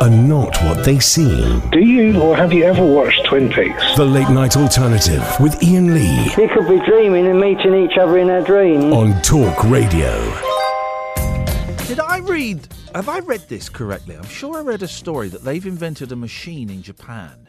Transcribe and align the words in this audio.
are 0.00 0.10
not 0.10 0.56
what 0.62 0.84
they 0.84 0.98
seem. 0.98 1.60
Do 1.70 1.80
you 1.80 2.20
or 2.20 2.36
have 2.36 2.52
you 2.52 2.64
ever 2.64 2.84
watched 2.84 3.24
Twin 3.24 3.48
Peaks? 3.50 3.82
The 3.96 4.04
late 4.04 4.28
night 4.28 4.56
alternative 4.56 5.24
with 5.40 5.62
Iain 5.62 5.94
Lee 5.94 6.30
We 6.36 6.48
could 6.48 6.68
be 6.68 6.84
dreaming 6.84 7.26
and 7.26 7.40
meeting 7.40 7.74
each 7.74 7.96
other 7.98 8.18
in 8.18 8.30
our 8.30 8.42
dreams. 8.42 8.84
on 8.84 9.20
Talk 9.22 9.64
Radio. 9.64 10.12
Did 11.86 12.00
I 12.00 12.18
read? 12.22 12.66
Have 12.94 13.08
I 13.08 13.20
read 13.20 13.48
this 13.48 13.68
correctly? 13.68 14.16
I'm 14.16 14.24
sure 14.26 14.56
I 14.58 14.60
read 14.60 14.82
a 14.82 14.88
story 14.88 15.28
that 15.28 15.44
they've 15.44 15.64
invented 15.64 16.12
a 16.12 16.16
machine 16.16 16.68
in 16.70 16.82
Japan 16.82 17.48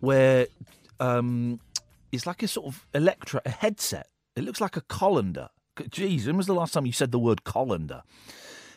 where 0.00 0.46
um, 1.00 1.60
it's 2.12 2.26
like 2.26 2.42
a 2.42 2.48
sort 2.48 2.66
of 2.66 2.86
electro 2.94 3.40
a 3.44 3.50
headset. 3.50 4.08
It 4.36 4.44
looks 4.44 4.60
like 4.60 4.76
a 4.76 4.80
colander. 4.82 5.48
Jeez, 5.76 6.26
when 6.26 6.36
was 6.36 6.46
the 6.46 6.54
last 6.54 6.72
time 6.74 6.86
you 6.86 6.92
said 6.92 7.12
the 7.12 7.18
word 7.18 7.44
colander? 7.44 8.02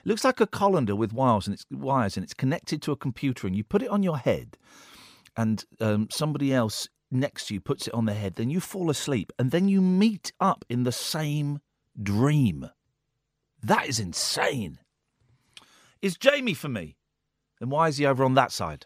It 0.05 0.09
looks 0.09 0.23
like 0.23 0.39
a 0.39 0.45
colander 0.45 0.95
with 0.95 1.13
wires 1.13 1.47
and 1.47 1.55
it's 1.55 1.65
wires 1.71 2.15
and 2.15 2.23
it's 2.23 2.35
connected 2.35 2.79
to 2.83 2.91
a 2.91 2.95
computer 2.95 3.47
and 3.47 3.55
you 3.55 3.63
put 3.63 3.81
it 3.81 3.89
on 3.89 4.03
your 4.03 4.19
head 4.19 4.55
and 5.35 5.65
um, 5.81 6.09
somebody 6.11 6.53
else 6.53 6.87
next 7.09 7.47
to 7.47 7.55
you 7.55 7.59
puts 7.59 7.87
it 7.87 7.93
on 7.95 8.05
their 8.05 8.15
head. 8.15 8.35
Then 8.35 8.51
you 8.51 8.59
fall 8.59 8.91
asleep 8.91 9.33
and 9.39 9.49
then 9.49 9.67
you 9.67 9.81
meet 9.81 10.31
up 10.39 10.63
in 10.69 10.83
the 10.83 10.91
same 10.91 11.59
dream. 12.01 12.69
That 13.63 13.87
is 13.87 13.99
insane. 13.99 14.77
Is 16.03 16.17
Jamie 16.17 16.53
for 16.53 16.69
me? 16.69 16.97
And 17.59 17.71
why 17.71 17.87
is 17.87 17.97
he 17.97 18.05
over 18.05 18.23
on 18.23 18.35
that 18.35 18.51
side? 18.51 18.85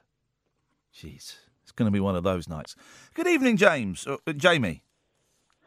Jeez, 0.95 1.35
it's 1.63 1.73
going 1.75 1.87
to 1.87 1.91
be 1.91 1.99
one 1.99 2.15
of 2.15 2.23
those 2.23 2.47
nights. 2.47 2.77
Good 3.13 3.27
evening, 3.27 3.57
James. 3.57 4.07
Uh, 4.07 4.17
uh, 4.25 4.31
Jamie. 4.31 4.83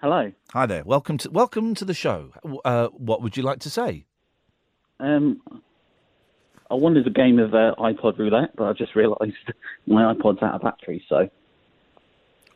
Hello. 0.00 0.32
Hi 0.54 0.64
there. 0.64 0.82
Welcome 0.82 1.18
to 1.18 1.30
welcome 1.30 1.74
to 1.74 1.84
the 1.84 1.94
show. 1.94 2.32
Uh, 2.64 2.88
what 2.88 3.20
would 3.20 3.36
you 3.36 3.42
like 3.42 3.58
to 3.60 3.70
say? 3.70 4.06
Um, 5.02 5.42
I 6.70 6.74
wanted 6.74 7.06
a 7.06 7.10
game 7.10 7.38
of 7.38 7.52
uh, 7.54 7.74
iPod 7.78 8.18
roulette, 8.18 8.56
but 8.56 8.64
I 8.64 8.72
just 8.72 8.94
realised 8.94 9.34
my 9.86 10.14
iPod's 10.14 10.42
out 10.42 10.54
of 10.54 10.62
battery. 10.62 11.04
So 11.08 11.28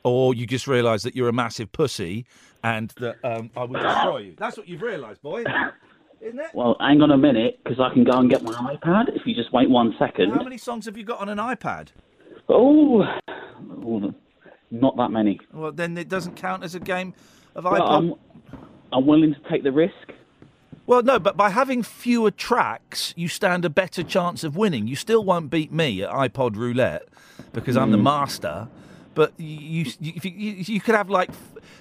Or 0.04 0.32
you 0.32 0.46
just 0.46 0.66
realise 0.66 1.02
that 1.02 1.14
you're 1.16 1.28
a 1.28 1.32
massive 1.34 1.72
pussy 1.72 2.24
and 2.62 2.90
that 2.98 3.16
um, 3.24 3.50
I 3.56 3.64
will 3.64 3.82
destroy 3.82 4.18
you. 4.18 4.34
That's 4.38 4.56
what 4.56 4.68
you've 4.68 4.82
realised, 4.82 5.20
boy. 5.22 5.44
Isn't 6.22 6.38
it? 6.40 6.46
Well, 6.54 6.76
hang 6.80 7.02
on 7.02 7.10
a 7.10 7.18
minute, 7.18 7.60
because 7.62 7.78
I 7.78 7.92
can 7.92 8.04
go 8.04 8.12
and 8.18 8.30
get 8.30 8.42
my 8.42 8.52
iPad 8.52 9.14
if 9.14 9.26
you 9.26 9.34
just 9.34 9.52
wait 9.52 9.68
one 9.68 9.94
second. 9.98 10.30
How 10.30 10.42
many 10.42 10.56
songs 10.56 10.86
have 10.86 10.96
you 10.96 11.04
got 11.04 11.20
on 11.20 11.28
an 11.28 11.38
iPad? 11.38 11.88
Oh, 12.48 13.04
oh, 13.84 14.14
not 14.70 14.96
that 14.96 15.10
many. 15.10 15.40
Well, 15.52 15.72
then 15.72 15.98
it 15.98 16.08
doesn't 16.08 16.36
count 16.36 16.64
as 16.64 16.74
a 16.74 16.80
game 16.80 17.12
of 17.54 17.64
Well, 17.64 17.74
iPod. 17.74 17.90
I'm, 17.90 18.14
I'm 18.92 19.06
willing 19.06 19.34
to 19.34 19.50
take 19.50 19.62
the 19.62 19.72
risk. 19.72 19.92
Well, 20.86 21.02
no, 21.02 21.18
but 21.18 21.36
by 21.36 21.50
having 21.50 21.82
fewer 21.82 22.30
tracks, 22.30 23.12
you 23.16 23.26
stand 23.26 23.64
a 23.64 23.70
better 23.70 24.04
chance 24.04 24.44
of 24.44 24.56
winning. 24.56 24.86
You 24.86 24.94
still 24.94 25.24
won't 25.24 25.50
beat 25.50 25.72
me 25.72 26.02
at 26.02 26.10
iPod 26.10 26.56
roulette 26.56 27.08
because 27.52 27.76
I'm 27.76 27.90
the 27.90 27.98
mm. 27.98 28.04
master. 28.04 28.68
But 29.14 29.32
you, 29.38 29.90
you, 29.98 30.12
you, 30.22 30.30
you, 30.30 30.52
you 30.58 30.80
could 30.80 30.94
have 30.94 31.10
like, 31.10 31.30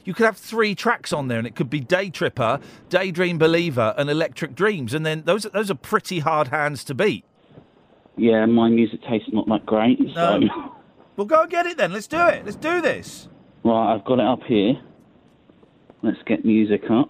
you 0.05 0.13
could 0.13 0.25
have 0.25 0.37
three 0.37 0.73
tracks 0.73 1.13
on 1.13 1.27
there, 1.27 1.37
and 1.37 1.45
it 1.45 1.55
could 1.55 1.69
be 1.69 1.81
Day 1.81 2.09
Tripper, 2.09 2.59
Daydream 2.89 3.37
Believer, 3.37 3.93
and 3.97 4.09
Electric 4.09 4.55
Dreams, 4.55 4.93
and 4.93 5.05
then 5.05 5.23
those 5.25 5.45
are- 5.45 5.49
those 5.49 5.69
are 5.69 5.75
pretty 5.75 6.19
hard 6.19 6.47
hands 6.47 6.83
to 6.85 6.95
beat. 6.95 7.25
Yeah, 8.17 8.45
my 8.45 8.69
music 8.69 9.01
taste's 9.03 9.33
not 9.33 9.47
that 9.49 9.65
great. 9.65 9.99
So, 10.13 10.37
No. 10.39 10.71
Well, 11.17 11.25
go 11.25 11.43
and 11.43 11.49
get 11.49 11.65
it 11.65 11.77
then. 11.77 11.93
Let's 11.93 12.07
do 12.07 12.27
it. 12.27 12.43
Let's 12.43 12.57
do 12.57 12.81
this. 12.81 13.29
right, 13.63 13.93
I've 13.93 14.03
got 14.03 14.19
it 14.19 14.25
up 14.25 14.43
here. 14.43 14.73
Let's 16.01 16.21
get 16.25 16.43
music 16.43 16.83
up. 16.89 17.09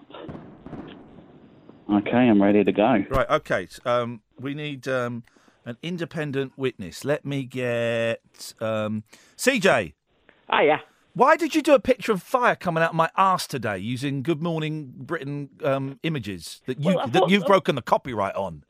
Okay, 1.90 2.16
I'm 2.16 2.42
ready 2.42 2.64
to 2.64 2.72
go. 2.72 3.04
Right. 3.10 3.28
Okay. 3.30 3.68
Um, 3.84 4.20
we 4.40 4.54
need 4.54 4.88
um, 4.88 5.22
an 5.64 5.76
independent 5.82 6.52
witness. 6.56 7.04
Let 7.04 7.24
me 7.24 7.44
get 7.44 8.20
um, 8.60 9.04
CJ. 9.36 9.92
Oh, 10.50 10.60
yeah. 10.60 10.80
Why 11.14 11.36
did 11.36 11.54
you 11.54 11.62
do 11.62 11.74
a 11.74 11.80
picture 11.80 12.12
of 12.12 12.22
fire 12.22 12.54
coming 12.56 12.82
out 12.82 12.90
of 12.90 12.96
my 12.96 13.08
arse 13.16 13.46
today 13.46 13.78
using 13.78 14.22
Good 14.22 14.42
Morning 14.42 14.92
Britain 14.96 15.48
um, 15.64 15.98
images 16.02 16.60
that 16.66 16.78
you 16.80 16.86
Well, 16.88 17.00
I 17.00 17.06
that 17.06 17.18
thought- 17.20 17.30
you've 17.30 17.46
broken 17.46 17.74
the 17.74 17.82
copyright 17.82 18.34
on? 18.34 18.64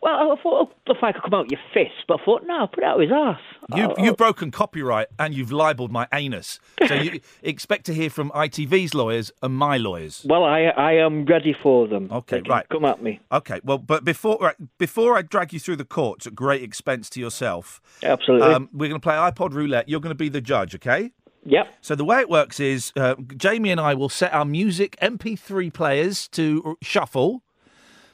Well, 0.00 0.32
I 0.32 0.42
thought 0.42 0.72
the 0.86 0.94
fire 1.00 1.12
could 1.12 1.22
come 1.22 1.34
out 1.34 1.50
your 1.50 1.60
fist, 1.74 1.90
but 2.06 2.20
I 2.20 2.24
thought, 2.24 2.42
no, 2.46 2.66
put 2.68 2.78
it 2.78 2.84
out 2.84 3.00
his 3.00 3.10
ass. 3.12 3.40
You, 3.74 3.92
Oh, 3.96 4.04
you've 4.04 4.16
broken 4.16 4.50
copyright 4.50 5.08
and 5.18 5.34
you've 5.34 5.50
libelled 5.50 5.90
my 5.90 6.06
anus. 6.12 6.60
So 6.86 6.94
you 6.94 7.20
expect 7.42 7.86
to 7.86 7.94
hear 7.94 8.08
from 8.10 8.30
ITV's 8.30 8.94
lawyers 8.94 9.32
and 9.42 9.54
my 9.56 9.76
lawyers. 9.76 10.24
Well, 10.28 10.44
I 10.44 10.64
I 10.66 10.92
am 10.92 11.24
ready 11.24 11.52
for 11.62 11.88
them. 11.88 12.08
Okay, 12.12 12.42
right. 12.48 12.68
Come 12.68 12.84
at 12.84 13.02
me. 13.02 13.20
Okay, 13.32 13.60
well, 13.64 13.78
but 13.78 14.04
before 14.04 14.38
right, 14.40 14.56
before 14.78 15.16
I 15.16 15.22
drag 15.22 15.52
you 15.52 15.58
through 15.58 15.76
the 15.76 15.84
courts 15.84 16.26
at 16.26 16.34
great 16.34 16.62
expense 16.62 17.10
to 17.10 17.20
yourself, 17.20 17.80
Absolutely. 18.02 18.46
um, 18.46 18.68
we're 18.72 18.88
going 18.88 19.00
to 19.00 19.04
play 19.04 19.14
iPod 19.16 19.52
roulette. 19.52 19.88
You're 19.88 20.00
going 20.00 20.10
to 20.10 20.14
be 20.14 20.28
the 20.28 20.40
judge, 20.40 20.74
okay? 20.76 21.12
Yep. 21.44 21.66
So 21.80 21.94
the 21.94 22.04
way 22.04 22.20
it 22.20 22.28
works 22.28 22.60
is 22.60 22.92
uh, 22.96 23.14
Jamie 23.36 23.70
and 23.70 23.80
I 23.80 23.94
will 23.94 24.08
set 24.10 24.32
our 24.34 24.44
music 24.44 24.96
MP3 25.00 25.72
players 25.72 26.28
to 26.28 26.76
shuffle. 26.82 27.42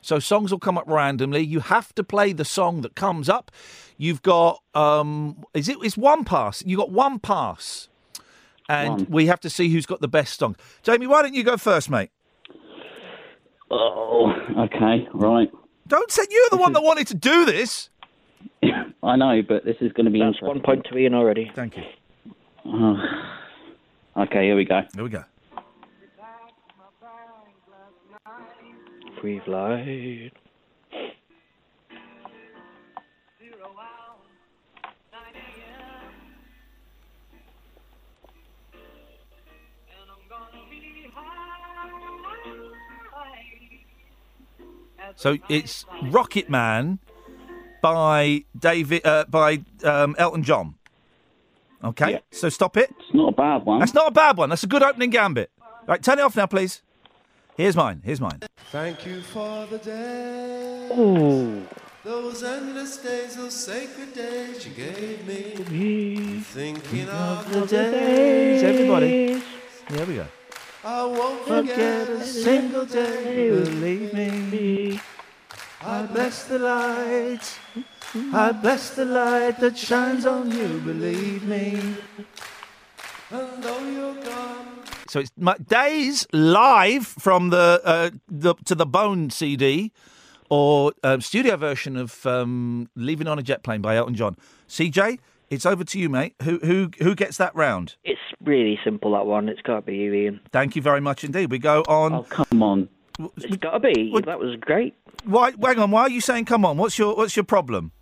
So 0.04 0.18
songs 0.18 0.50
will 0.50 0.58
come 0.58 0.76
up 0.76 0.84
randomly. 0.86 1.40
You 1.40 1.60
have 1.60 1.94
to 1.94 2.04
play 2.04 2.34
the 2.34 2.44
song 2.44 2.82
that 2.82 2.94
comes 2.94 3.30
up. 3.30 3.50
You've 3.96 4.20
got 4.20 4.62
um, 4.74 5.44
is 5.54 5.66
it? 5.66 5.78
It's 5.82 5.96
one 5.96 6.24
pass. 6.24 6.62
You 6.66 6.76
got 6.76 6.90
one 6.90 7.18
pass, 7.18 7.88
and 8.68 8.90
One. 8.90 9.06
we 9.08 9.26
have 9.26 9.40
to 9.40 9.48
see 9.48 9.70
who's 9.70 9.86
got 9.86 10.02
the 10.02 10.08
best 10.08 10.38
song. 10.38 10.56
Jamie, 10.82 11.06
why 11.06 11.22
don't 11.22 11.34
you 11.34 11.42
go 11.42 11.56
first, 11.56 11.88
mate? 11.88 12.10
Oh, 13.70 14.30
okay, 14.58 15.08
right. 15.14 15.50
Don't 15.88 16.10
say 16.10 16.24
you're 16.30 16.50
the 16.50 16.58
one 16.58 16.74
that 16.74 16.82
wanted 16.82 17.06
to 17.06 17.14
do 17.14 17.46
this. 17.46 17.88
I 19.02 19.16
know, 19.16 19.40
but 19.46 19.64
this 19.64 19.76
is 19.80 19.90
going 19.92 20.04
to 20.04 20.10
be 20.10 20.18
That's 20.18 20.36
interesting. 20.36 20.48
one 20.48 20.60
point 20.60 20.86
to 20.90 20.98
Iain 20.98 21.14
already. 21.14 21.50
Thank 21.54 21.78
you. 21.78 21.82
Oh. 22.66 22.96
Okay, 24.18 24.44
here 24.44 24.56
we 24.56 24.64
go. 24.66 24.82
Here 24.94 25.02
we 25.04 25.10
go. 25.10 25.24
Free 29.24 29.40
flight. 29.46 30.32
So 45.16 45.38
it's 45.48 45.86
Rocket 46.02 46.50
Man 46.50 46.98
by 47.80 48.44
David 48.58 49.06
uh, 49.06 49.24
by 49.30 49.64
um, 49.84 50.14
Elton 50.18 50.42
John. 50.42 50.74
Okay, 51.82 52.10
Yeah. 52.12 52.18
so 52.30 52.50
stop 52.50 52.76
it. 52.76 52.94
It's 53.00 53.14
not 53.14 53.28
a 53.30 53.36
bad 53.36 53.64
one. 53.64 53.78
That's 53.78 53.94
not 53.94 54.08
a 54.08 54.10
bad 54.10 54.36
one. 54.36 54.50
That's 54.50 54.64
a 54.64 54.66
good 54.66 54.82
opening 54.82 55.08
gambit. 55.08 55.50
Right, 55.86 56.02
turn 56.02 56.18
it 56.18 56.22
off 56.22 56.36
now, 56.36 56.44
please. 56.44 56.82
Here's 57.56 57.74
mine. 57.74 58.02
Here's 58.04 58.20
mine. 58.20 58.40
Thank 58.74 59.06
you 59.06 59.20
for 59.20 59.66
the 59.66 59.78
day. 59.78 60.88
Ooh. 60.98 61.62
Those 62.02 62.42
endless 62.42 62.96
days, 62.96 63.36
those 63.36 63.54
sacred 63.54 64.12
days 64.12 64.66
you 64.66 64.72
gave 64.72 65.24
me. 65.28 66.40
Thinking 66.40 67.08
of 67.08 67.52
the 67.52 67.66
Days, 67.66 68.64
everybody. 68.64 69.40
There 69.90 70.06
we 70.06 70.14
go. 70.16 70.26
I 70.84 71.04
won't 71.04 71.46
Forget 71.46 72.08
a 72.08 72.24
single 72.24 72.84
day, 72.84 73.50
believe 73.50 74.12
me. 74.12 74.98
I 75.80 76.06
bless 76.06 76.42
the 76.42 76.58
light. 76.58 77.46
I 78.32 78.50
bless 78.50 78.90
the 78.90 79.04
light 79.04 79.60
that 79.60 79.78
shines 79.78 80.26
on 80.26 80.50
you, 80.50 80.80
believe 80.80 81.44
me. 81.44 81.78
And 83.30 83.62
though 83.62 83.88
you're 83.88 84.20
gone, 84.24 84.73
So 85.14 85.20
it's 85.20 85.30
my 85.36 85.56
days 85.58 86.26
live 86.32 87.06
from 87.06 87.50
the, 87.50 87.80
uh, 87.84 88.10
the 88.26 88.56
to 88.64 88.74
the 88.74 88.84
Bone 88.84 89.30
CD, 89.30 89.92
or 90.50 90.92
um, 91.04 91.20
studio 91.20 91.56
version 91.56 91.96
of 91.96 92.26
um, 92.26 92.88
"Leaving 92.96 93.28
on 93.28 93.38
a 93.38 93.42
Jet 93.44 93.62
Plane" 93.62 93.80
by 93.80 93.94
Elton 93.94 94.16
John. 94.16 94.36
CJ, 94.68 95.20
it's 95.50 95.66
over 95.66 95.84
to 95.84 96.00
you, 96.00 96.08
mate. 96.08 96.34
Who 96.42 96.58
who 96.64 96.90
who 96.98 97.14
gets 97.14 97.36
that 97.36 97.54
round? 97.54 97.94
It's 98.02 98.18
really 98.42 98.76
simple, 98.82 99.12
that 99.12 99.24
one. 99.24 99.48
It's 99.48 99.62
got 99.62 99.76
to 99.76 99.82
be 99.82 99.98
you, 99.98 100.12
Iain. 100.12 100.40
Thank 100.50 100.74
you 100.74 100.82
very 100.82 101.00
much 101.00 101.22
indeed. 101.22 101.48
We 101.48 101.60
go 101.60 101.82
on. 101.82 102.12
Oh, 102.12 102.22
come 102.24 102.60
on. 102.60 102.88
It's 103.36 103.56
got 103.58 103.70
to 103.70 103.78
be. 103.78 104.12
That 104.26 104.40
was 104.40 104.56
great. 104.56 104.96
Why? 105.22 105.52
Hang 105.62 105.78
on. 105.78 105.92
Why 105.92 106.00
are 106.00 106.10
you 106.10 106.20
saying? 106.20 106.46
Come 106.46 106.64
on. 106.64 106.76
What's 106.76 106.98
your 106.98 107.14
What's 107.14 107.36
your 107.36 107.44
problem? 107.44 107.92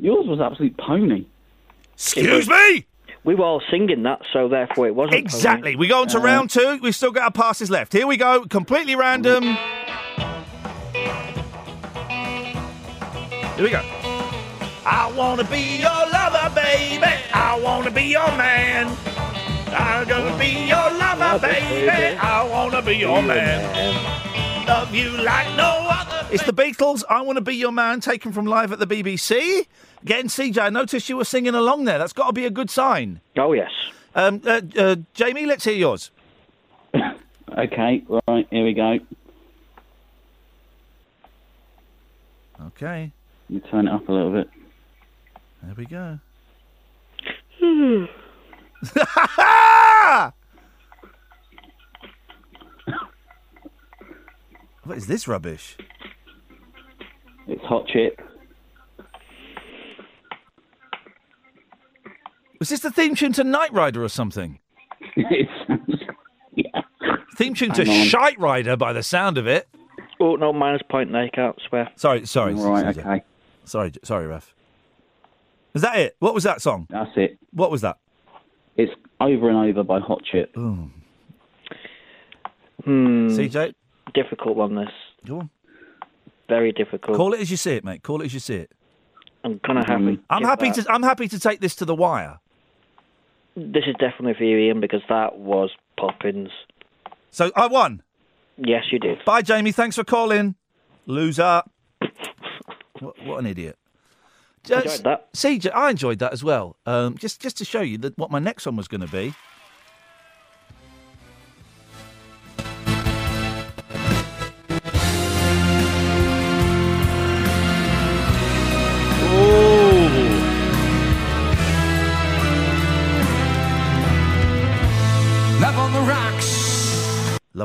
Yours 0.00 0.26
was 0.26 0.40
absolute 0.40 0.78
pony. 0.78 1.26
Excuse 1.92 2.48
me. 2.48 2.86
We 3.26 3.34
were 3.34 3.44
all 3.44 3.60
singing 3.70 4.04
that, 4.04 4.22
so 4.32 4.48
therefore 4.48 4.86
it 4.86 4.94
wasn't. 4.94 5.16
Exactly. 5.18 5.74
We 5.74 5.88
go 5.88 6.02
on 6.02 6.08
to 6.08 6.18
Uh, 6.18 6.22
round 6.22 6.48
two. 6.50 6.78
We've 6.80 6.94
still 6.94 7.10
got 7.10 7.24
our 7.24 7.30
passes 7.32 7.68
left. 7.70 7.92
Here 7.92 8.06
we 8.06 8.16
go. 8.16 8.44
Completely 8.46 8.94
random. 8.94 9.42
Here 13.56 13.64
we 13.64 13.70
go. 13.70 13.82
I 14.86 15.12
want 15.16 15.40
to 15.40 15.46
be 15.46 15.78
your 15.78 15.90
lover, 15.90 16.54
baby. 16.54 17.12
I 17.34 17.58
want 17.60 17.84
to 17.86 17.90
be 17.90 18.04
your 18.04 18.28
man. 18.36 18.96
I'm 19.68 20.06
gonna 20.06 20.38
be 20.38 20.66
your 20.68 20.90
lover, 20.92 21.40
baby. 21.40 22.16
I 22.18 22.44
want 22.48 22.72
to 22.74 22.82
be 22.82 22.96
your 22.96 23.20
man. 23.22 24.66
Love 24.68 24.94
you 24.94 25.10
like 25.16 25.48
no 25.56 25.88
other. 25.90 26.26
It's 26.30 26.44
the 26.44 26.52
Beatles. 26.52 27.02
I 27.10 27.22
want 27.22 27.36
to 27.38 27.42
be 27.42 27.56
your 27.56 27.72
man. 27.72 28.00
Taken 28.00 28.32
from 28.32 28.46
live 28.46 28.70
at 28.72 28.78
the 28.78 28.86
BBC. 28.86 29.66
Again, 30.06 30.28
CJ, 30.28 30.58
I 30.58 30.70
noticed 30.70 31.08
you 31.08 31.16
were 31.16 31.24
singing 31.24 31.56
along 31.56 31.84
there. 31.84 31.98
That's 31.98 32.12
got 32.12 32.28
to 32.28 32.32
be 32.32 32.46
a 32.46 32.50
good 32.50 32.70
sign. 32.70 33.20
Oh 33.36 33.52
yes. 33.54 33.72
Um, 34.14 34.40
uh, 34.46 34.60
uh, 34.78 34.94
Jamie, 35.14 35.46
let's 35.46 35.64
hear 35.64 35.74
yours. 35.74 36.12
Okay, 37.58 38.02
right, 38.28 38.46
here 38.50 38.64
we 38.64 38.74
go. 38.74 38.98
Okay. 42.66 43.12
You 43.48 43.60
turn 43.60 43.86
it 43.88 43.94
up 43.94 44.06
a 44.08 44.12
little 44.12 44.32
bit. 44.32 44.50
There 45.62 45.74
we 45.74 45.86
go. 45.86 46.18
what 54.82 54.98
is 54.98 55.06
this 55.06 55.26
rubbish? 55.26 55.78
It's 57.46 57.62
hot 57.62 57.86
chip. 57.86 58.20
Was 62.58 62.68
this 62.68 62.80
the 62.80 62.90
theme 62.90 63.14
tune 63.14 63.32
to 63.34 63.44
Knight 63.44 63.72
Rider 63.72 64.02
or 64.02 64.08
something? 64.08 64.58
Theme 67.36 67.52
tune 67.54 67.72
to 67.72 67.84
Hang. 67.84 68.06
Shite 68.08 68.38
Rider 68.40 68.76
by 68.78 68.94
the 68.94 69.02
sound 69.02 69.36
of 69.36 69.46
it. 69.46 69.68
Oh 70.20 70.36
no, 70.36 70.52
minus 70.54 70.80
point 70.90 71.12
there. 71.12 71.28
Can't 71.28 71.54
swear. 71.68 71.90
Sorry, 71.96 72.24
sorry. 72.26 72.54
Right, 72.54 72.86
CJ. 72.86 72.98
okay. 72.98 73.22
Sorry, 73.64 73.90
J- 73.90 74.00
sorry, 74.04 74.26
Ref. 74.26 74.54
Is 75.74 75.82
that 75.82 75.98
it? 75.98 76.16
What 76.18 76.32
was 76.32 76.44
that 76.44 76.62
song? 76.62 76.86
That's 76.88 77.10
it. 77.16 77.38
What 77.52 77.70
was 77.70 77.82
that? 77.82 77.98
It's 78.78 78.92
over 79.20 79.50
and 79.50 79.58
over 79.68 79.82
by 79.82 80.00
Hot 80.00 80.22
Chip. 80.24 80.54
Hmm. 80.54 80.86
CJ? 82.86 83.74
Difficult 84.14 84.56
one. 84.56 84.74
This. 84.76 84.88
Go 85.26 85.40
on. 85.40 85.50
Very 86.48 86.72
difficult. 86.72 87.16
Call 87.16 87.34
it 87.34 87.40
as 87.40 87.50
you 87.50 87.56
see 87.58 87.72
it, 87.72 87.84
mate. 87.84 88.02
Call 88.02 88.22
it 88.22 88.26
as 88.26 88.34
you 88.34 88.40
see 88.40 88.56
it. 88.56 88.70
I'm 89.44 89.58
kind 89.60 89.78
of 89.78 89.84
happy. 89.86 90.18
I'm 90.30 90.42
happy 90.44 90.70
that. 90.70 90.84
to. 90.86 90.92
I'm 90.92 91.02
happy 91.02 91.28
to 91.28 91.38
take 91.38 91.60
this 91.60 91.74
to 91.76 91.84
the 91.84 91.94
wire. 91.94 92.38
This 93.56 93.84
is 93.86 93.94
definitely 93.98 94.34
for 94.34 94.44
you, 94.44 94.68
Iain, 94.68 94.80
because 94.80 95.00
that 95.08 95.38
was 95.38 95.70
Poppins. 95.98 96.50
So 97.30 97.50
I 97.56 97.66
won. 97.66 98.02
Yes, 98.58 98.84
you 98.92 98.98
did. 98.98 99.24
Bye, 99.24 99.42
Jamie. 99.42 99.72
Thanks 99.72 99.96
for 99.96 100.04
calling. 100.04 100.54
Loser. 101.06 101.62
what, 103.00 103.14
what 103.24 103.38
an 103.38 103.46
idiot. 103.46 103.78
Enjoyed 104.68 105.04
that. 105.04 105.32
CJ, 105.32 105.72
I 105.74 105.90
enjoyed 105.90 106.18
that 106.18 106.32
as 106.32 106.42
well. 106.42 106.76
Um, 106.86 107.16
just 107.16 107.40
just 107.40 107.56
to 107.58 107.64
show 107.64 107.80
you 107.80 107.98
that 107.98 108.18
what 108.18 108.30
my 108.30 108.38
next 108.40 108.66
one 108.66 108.76
was 108.76 108.88
going 108.88 109.00
to 109.00 109.06
be. 109.06 109.34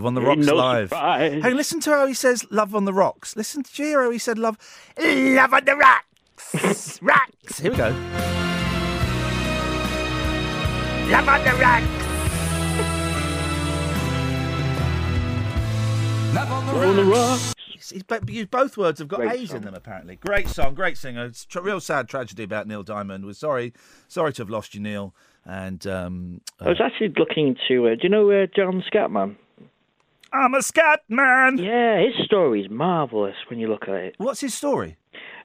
Love 0.01 0.07
on 0.07 0.13
the 0.15 0.21
Rocks 0.21 0.45
no 0.47 0.55
live. 0.55 0.89
surprise. 0.89 1.43
Hey, 1.43 1.53
listen 1.53 1.79
to 1.81 1.91
how 1.91 2.07
he 2.07 2.15
says 2.15 2.43
"Love 2.49 2.73
on 2.73 2.85
the 2.85 2.93
Rocks." 2.93 3.35
Listen 3.35 3.61
to 3.61 3.71
hear 3.71 4.01
how 4.01 4.09
he 4.09 4.17
said 4.17 4.39
"Love, 4.39 4.57
love 4.97 5.53
on 5.53 5.65
the 5.65 5.75
rocks, 5.75 6.97
rocks." 7.03 7.59
Here 7.59 7.69
we 7.69 7.77
go. 7.77 7.89
Love 11.09 11.29
on 11.29 11.45
the 11.45 11.53
rocks. 11.61 11.85
Love 16.33 16.51
on 16.51 16.65
the 16.65 16.87
On 16.87 16.95
the 16.95 17.03
rocks. 17.05 17.53
He's- 17.67 17.89
he's 17.91 18.03
you- 18.29 18.47
both 18.47 18.75
words 18.77 18.97
have 18.99 19.07
got 19.07 19.19
Great 19.19 19.41
A's 19.41 19.53
in 19.53 19.61
them, 19.63 19.75
apparently. 19.75 20.15
Great 20.15 20.47
song, 20.47 20.73
great 20.73 20.97
singer. 20.97 21.25
It's 21.25 21.45
a 21.55 21.61
real 21.61 21.79
sad 21.79 22.07
tragedy 22.09 22.41
about 22.43 22.67
Neil 22.67 22.81
Diamond. 22.81 23.23
We're 23.25 23.33
sorry, 23.33 23.73
sorry 24.07 24.33
to 24.33 24.41
have 24.41 24.49
lost 24.49 24.73
you, 24.73 24.81
Neil. 24.81 25.13
And 25.45 25.85
um, 25.85 26.41
I 26.59 26.69
was 26.69 26.81
actually 26.83 27.13
looking 27.19 27.55
to. 27.67 27.87
Uh, 27.87 27.95
do 27.95 27.99
you 28.03 28.09
know 28.09 28.31
uh, 28.31 28.47
John 28.55 28.83
Scatman? 28.91 29.35
I'm 30.33 30.53
a 30.53 30.61
scat 30.61 31.01
man. 31.09 31.57
Yeah, 31.57 31.99
his 32.01 32.25
story 32.25 32.61
is 32.63 32.69
marvelous 32.69 33.35
when 33.49 33.59
you 33.59 33.67
look 33.67 33.83
at 33.87 33.95
it. 33.95 34.15
What's 34.17 34.41
his 34.41 34.53
story? 34.53 34.97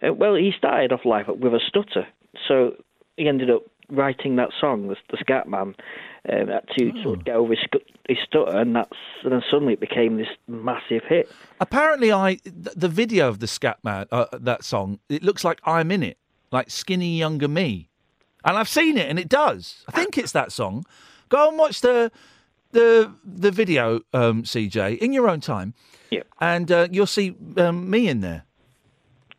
Uh, 0.06 0.12
well, 0.14 0.34
he 0.34 0.52
started 0.56 0.92
off 0.92 1.04
life 1.04 1.26
with 1.28 1.54
a 1.54 1.60
stutter, 1.66 2.06
so 2.46 2.74
he 3.16 3.28
ended 3.28 3.50
up 3.50 3.62
writing 3.88 4.36
that 4.36 4.50
song, 4.60 4.88
the, 4.88 4.96
the 5.10 5.16
Scatman, 5.16 5.74
um, 6.28 6.46
to 6.76 6.92
Oh. 6.98 7.02
sort 7.02 7.18
of 7.18 7.24
get 7.24 7.36
over 7.36 7.54
his, 7.54 7.64
his 8.08 8.18
stutter, 8.26 8.56
and 8.58 8.74
that's 8.76 8.92
and 9.22 9.32
then 9.32 9.42
suddenly 9.50 9.72
it 9.74 9.80
became 9.80 10.16
this 10.18 10.28
massive 10.48 11.02
hit. 11.08 11.30
Apparently, 11.60 12.12
I 12.12 12.34
th- 12.34 12.74
the 12.76 12.88
video 12.88 13.28
of 13.28 13.38
the 13.40 13.46
Scat 13.46 13.78
Man, 13.82 14.06
uh, 14.12 14.26
that 14.32 14.64
song, 14.64 14.98
it 15.08 15.22
looks 15.22 15.44
like 15.44 15.60
I'm 15.64 15.90
in 15.90 16.02
it, 16.02 16.18
like 16.52 16.70
skinny 16.70 17.16
younger 17.16 17.48
me, 17.48 17.88
and 18.44 18.56
I've 18.58 18.68
seen 18.68 18.98
it, 18.98 19.08
and 19.08 19.18
it 19.18 19.28
does. 19.28 19.84
I 19.88 19.92
think 19.92 20.18
it's 20.18 20.32
that 20.32 20.52
song. 20.52 20.84
Go 21.28 21.48
and 21.48 21.58
watch 21.58 21.80
the 21.80 22.10
the 22.72 23.12
the 23.24 23.50
video, 23.50 24.00
um, 24.12 24.42
CJ, 24.42 24.98
in 24.98 25.12
your 25.12 25.28
own 25.28 25.40
time. 25.40 25.74
Yeah. 26.10 26.22
And 26.40 26.70
uh, 26.70 26.88
you'll 26.90 27.06
see 27.06 27.34
um, 27.56 27.88
me 27.90 28.08
in 28.08 28.20
there. 28.20 28.44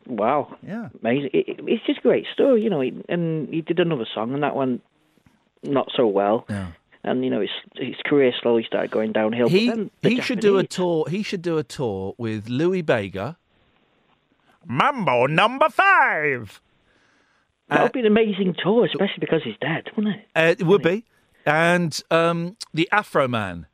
Wow. 0.06 0.56
Yeah. 0.66 0.88
Amazing. 1.00 1.30
It, 1.32 1.48
it- 1.48 1.60
it's 1.66 1.86
just 1.86 1.98
a 1.98 2.02
great 2.02 2.26
story, 2.32 2.62
you 2.62 2.70
know. 2.70 2.80
He, 2.80 2.92
and 3.08 3.48
he 3.52 3.60
did 3.62 3.78
another 3.78 4.06
song, 4.14 4.32
and 4.34 4.42
that 4.42 4.54
one 4.56 4.80
not 5.62 5.88
so 5.94 6.06
well. 6.06 6.46
Yeah. 6.48 6.68
And 7.04 7.24
you 7.24 7.30
know, 7.30 7.40
his 7.40 7.50
his 7.76 7.94
career 8.04 8.32
slowly 8.42 8.64
started 8.66 8.90
going 8.90 9.12
downhill. 9.12 9.48
He 9.48 9.68
but 9.68 9.76
then 9.76 9.90
the 10.02 10.08
he 10.10 10.20
should 10.20 10.40
do 10.40 10.58
a 10.58 10.64
tour. 10.64 11.06
He 11.08 11.22
should 11.22 11.42
do 11.42 11.56
a 11.58 11.62
tour 11.62 12.14
with 12.18 12.48
Louis 12.48 12.82
Bega. 12.82 13.36
Mambo 14.66 15.26
number 15.26 15.68
five. 15.68 16.60
That 17.68 17.82
would 17.82 17.92
be 17.92 18.00
an 18.00 18.06
amazing 18.06 18.54
tour, 18.62 18.84
especially 18.86 19.20
because 19.20 19.42
he's 19.44 19.56
dead, 19.60 19.90
wouldn't 19.96 20.16
it? 20.16 20.22
Uh, 20.34 20.54
it 20.58 20.62
would 20.66 20.82
be, 20.82 21.04
and 21.48 22.00
um, 22.10 22.56
the 22.74 22.88
Afro 22.92 23.26
Man. 23.26 23.66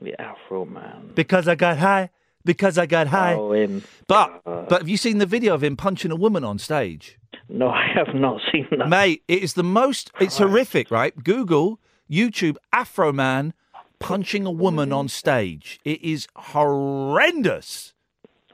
The 0.00 0.20
Afro 0.20 0.64
Man. 0.64 1.12
Because 1.14 1.46
I 1.46 1.54
got 1.54 1.78
high. 1.78 2.10
Because 2.44 2.76
I 2.76 2.86
got 2.86 3.06
high. 3.06 3.34
Oh. 3.34 3.80
But 4.08 4.42
but 4.44 4.80
have 4.80 4.88
you 4.88 4.96
seen 4.96 5.18
the 5.18 5.26
video 5.26 5.54
of 5.54 5.62
him 5.62 5.76
punching 5.76 6.10
a 6.10 6.16
woman 6.16 6.42
on 6.42 6.58
stage? 6.58 7.18
No, 7.48 7.68
I 7.70 7.86
have 7.94 8.14
not 8.14 8.40
seen 8.50 8.66
that. 8.76 8.88
Mate, 8.88 9.22
it 9.28 9.42
is 9.42 9.54
the 9.54 9.62
most. 9.62 10.10
It's 10.20 10.38
horrific, 10.38 10.90
right? 10.90 11.22
Google 11.22 11.78
YouTube 12.10 12.56
Afro 12.72 13.12
Man 13.12 13.54
punching 14.00 14.44
a 14.44 14.50
woman 14.50 14.92
on 14.92 15.06
stage. 15.06 15.78
It 15.84 16.02
is 16.02 16.26
horrendous. 16.34 17.94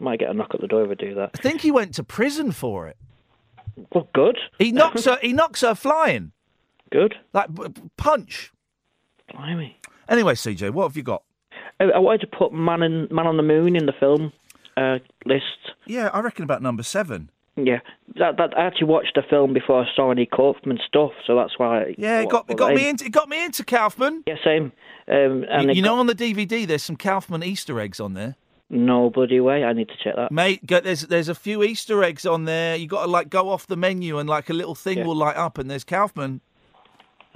Might 0.01 0.21
get 0.21 0.31
a 0.31 0.35
knock 0.35 0.55
at 0.55 0.61
the 0.61 0.69
door 0.69 0.85
if 0.85 0.91
I 0.91 0.95
do 0.95 1.15
that. 1.15 1.31
I 1.35 1.39
think 1.39 1.63
he 1.63 1.73
went 1.73 1.95
to 1.95 2.05
prison 2.05 2.53
for 2.53 2.87
it. 2.87 2.97
Well, 3.93 4.09
good. 4.13 4.39
He 4.59 4.71
knocks 4.71 5.07
her. 5.07 5.19
He 5.23 5.33
knocks 5.33 5.63
her 5.63 5.75
flying. 5.75 6.33
Good. 6.91 7.15
Like 7.33 7.49
punch. 7.97 8.53
Blimey. 9.33 9.77
Anyway, 10.09 10.35
CJ, 10.35 10.71
what 10.73 10.85
have 10.89 10.97
you 10.97 11.03
got? 11.03 11.23
I, 11.81 11.85
I 11.85 11.99
wanted 11.99 12.23
to 12.23 12.27
put 12.29 12.53
Man 12.53 12.83
in 12.83 13.09
Man 13.11 13.27
on 13.27 13.37
the 13.37 13.43
Moon 13.43 13.77
in 13.77 13.87
the 13.87 13.93
film 13.99 14.33
uh, 14.77 14.99
list. 15.27 15.45
Yeah, 15.87 16.09
I 16.13 16.21
reckon 16.21 16.45
about 16.45 16.63
number 16.63 16.83
seven. 16.83 17.31
Yeah, 17.57 17.81
that, 18.17 18.37
that 18.37 18.57
I 18.57 18.67
actually 18.67 18.87
watched 18.87 19.17
the 19.17 19.23
film 19.29 19.53
before 19.53 19.83
I 19.83 19.87
saw 19.97 20.13
any 20.13 20.27
Kaufman 20.27 20.79
stuff, 20.87 21.11
so 21.27 21.35
that's 21.35 21.59
why. 21.59 21.95
Yeah, 21.99 22.21
it 22.21 22.31
got 22.31 22.49
it 22.49 22.57
got 22.57 22.71
I- 22.71 22.75
me 22.75 22.89
into 22.89 23.05
it 23.05 23.13
got 23.13 23.29
me 23.29 23.45
into 23.45 23.65
Kaufman. 23.65 24.23
Yeah, 24.27 24.37
same. 24.45 24.73
Um, 25.09 25.45
and 25.51 25.69
You, 25.69 25.75
you 25.77 25.83
know, 25.83 25.95
got- 25.95 26.01
on 26.01 26.07
the 26.07 26.15
DVD, 26.15 26.67
there's 26.67 26.85
some 26.85 26.97
Kaufman 26.97 27.43
Easter 27.43 27.81
eggs 27.81 27.99
on 28.01 28.15
there. 28.15 28.37
no 28.71 29.11
bloody 29.11 29.41
way. 29.41 29.65
I 29.65 29.73
need 29.73 29.89
to 29.89 29.95
check 30.03 30.15
that. 30.17 30.31
Mate, 30.31 30.65
go, 30.67 30.79
there's 30.81 31.03
there's 31.03 31.29
a 31.29 31.35
few 31.35 31.63
Easter 31.65 32.03
eggs 32.05 32.25
on 32.25 32.45
there. 32.45 32.77
You 32.77 32.87
got 32.87 33.07
to 33.07 33.11
like 33.11 33.29
go 33.29 33.51
off 33.51 33.67
the 33.67 33.77
menu 33.77 34.19
and 34.19 34.29
like 34.29 34.49
a 34.49 34.55
little 34.55 34.77
thing 34.77 34.99
Yeah. 34.99 35.05
will 35.07 35.17
light 35.17 35.37
up, 35.37 35.59
and 35.59 35.69
there's 35.71 35.85
Kaufman. 35.85 36.41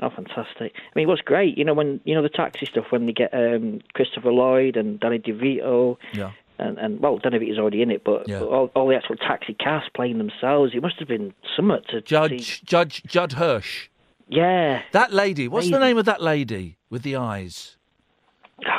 Oh, 0.03 0.11
fantastic! 0.11 0.73
I 0.77 0.99
mean, 0.99 1.07
what's 1.09 1.23
great, 1.23 1.57
you 1.57 1.65
know, 1.65 1.75
when 1.75 2.01
you 2.05 2.15
know 2.15 2.23
the 2.23 2.29
taxi 2.29 2.67
stuff 2.67 2.87
when 2.91 3.07
they 3.07 3.13
get 3.13 3.33
um, 3.33 3.81
Christopher 3.95 4.33
Lloyd 4.33 4.77
and 4.77 4.99
Danny 4.99 5.19
DeVito, 5.21 5.97
Yeah. 6.13 6.33
and 6.59 6.77
and 6.79 6.99
well, 7.01 7.19
Danny 7.19 7.39
DeVito's 7.39 7.59
already 7.59 7.83
in 7.83 7.91
it, 7.93 8.03
but 8.05 8.29
Yeah. 8.29 8.41
but 8.41 8.49
all, 8.49 8.71
all 8.75 8.89
the 8.89 8.97
actual 8.97 9.15
taxi 9.17 9.55
cast 9.55 9.95
playing 9.95 10.19
themselves. 10.19 10.73
It 10.75 10.83
must 10.83 10.99
have 10.99 11.07
been 11.09 11.33
somewhat 11.57 11.87
to 11.89 11.99
see. 12.01 12.03
Judge 12.05 12.63
Judge 12.65 13.03
Judd 13.05 13.33
Hirsch. 13.35 13.89
Yeah, 14.29 14.83
That 14.93 15.13
lady. 15.13 15.47
What's 15.47 15.71
the 15.71 15.79
name 15.79 15.99
of 15.99 16.05
that 16.07 16.21
lady 16.23 16.79
with 16.91 17.03
the 17.03 17.17
eyes? 17.17 17.77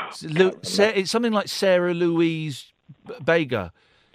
It's 0.07 0.23
Lu- 0.37 0.57
Sa- 0.61 0.83
it's 0.95 1.11
something 1.11 1.31
like 1.33 1.47
Sarah 1.47 1.93
Louise 1.93 2.73
B- 3.07 3.13
Bager. 3.23 3.71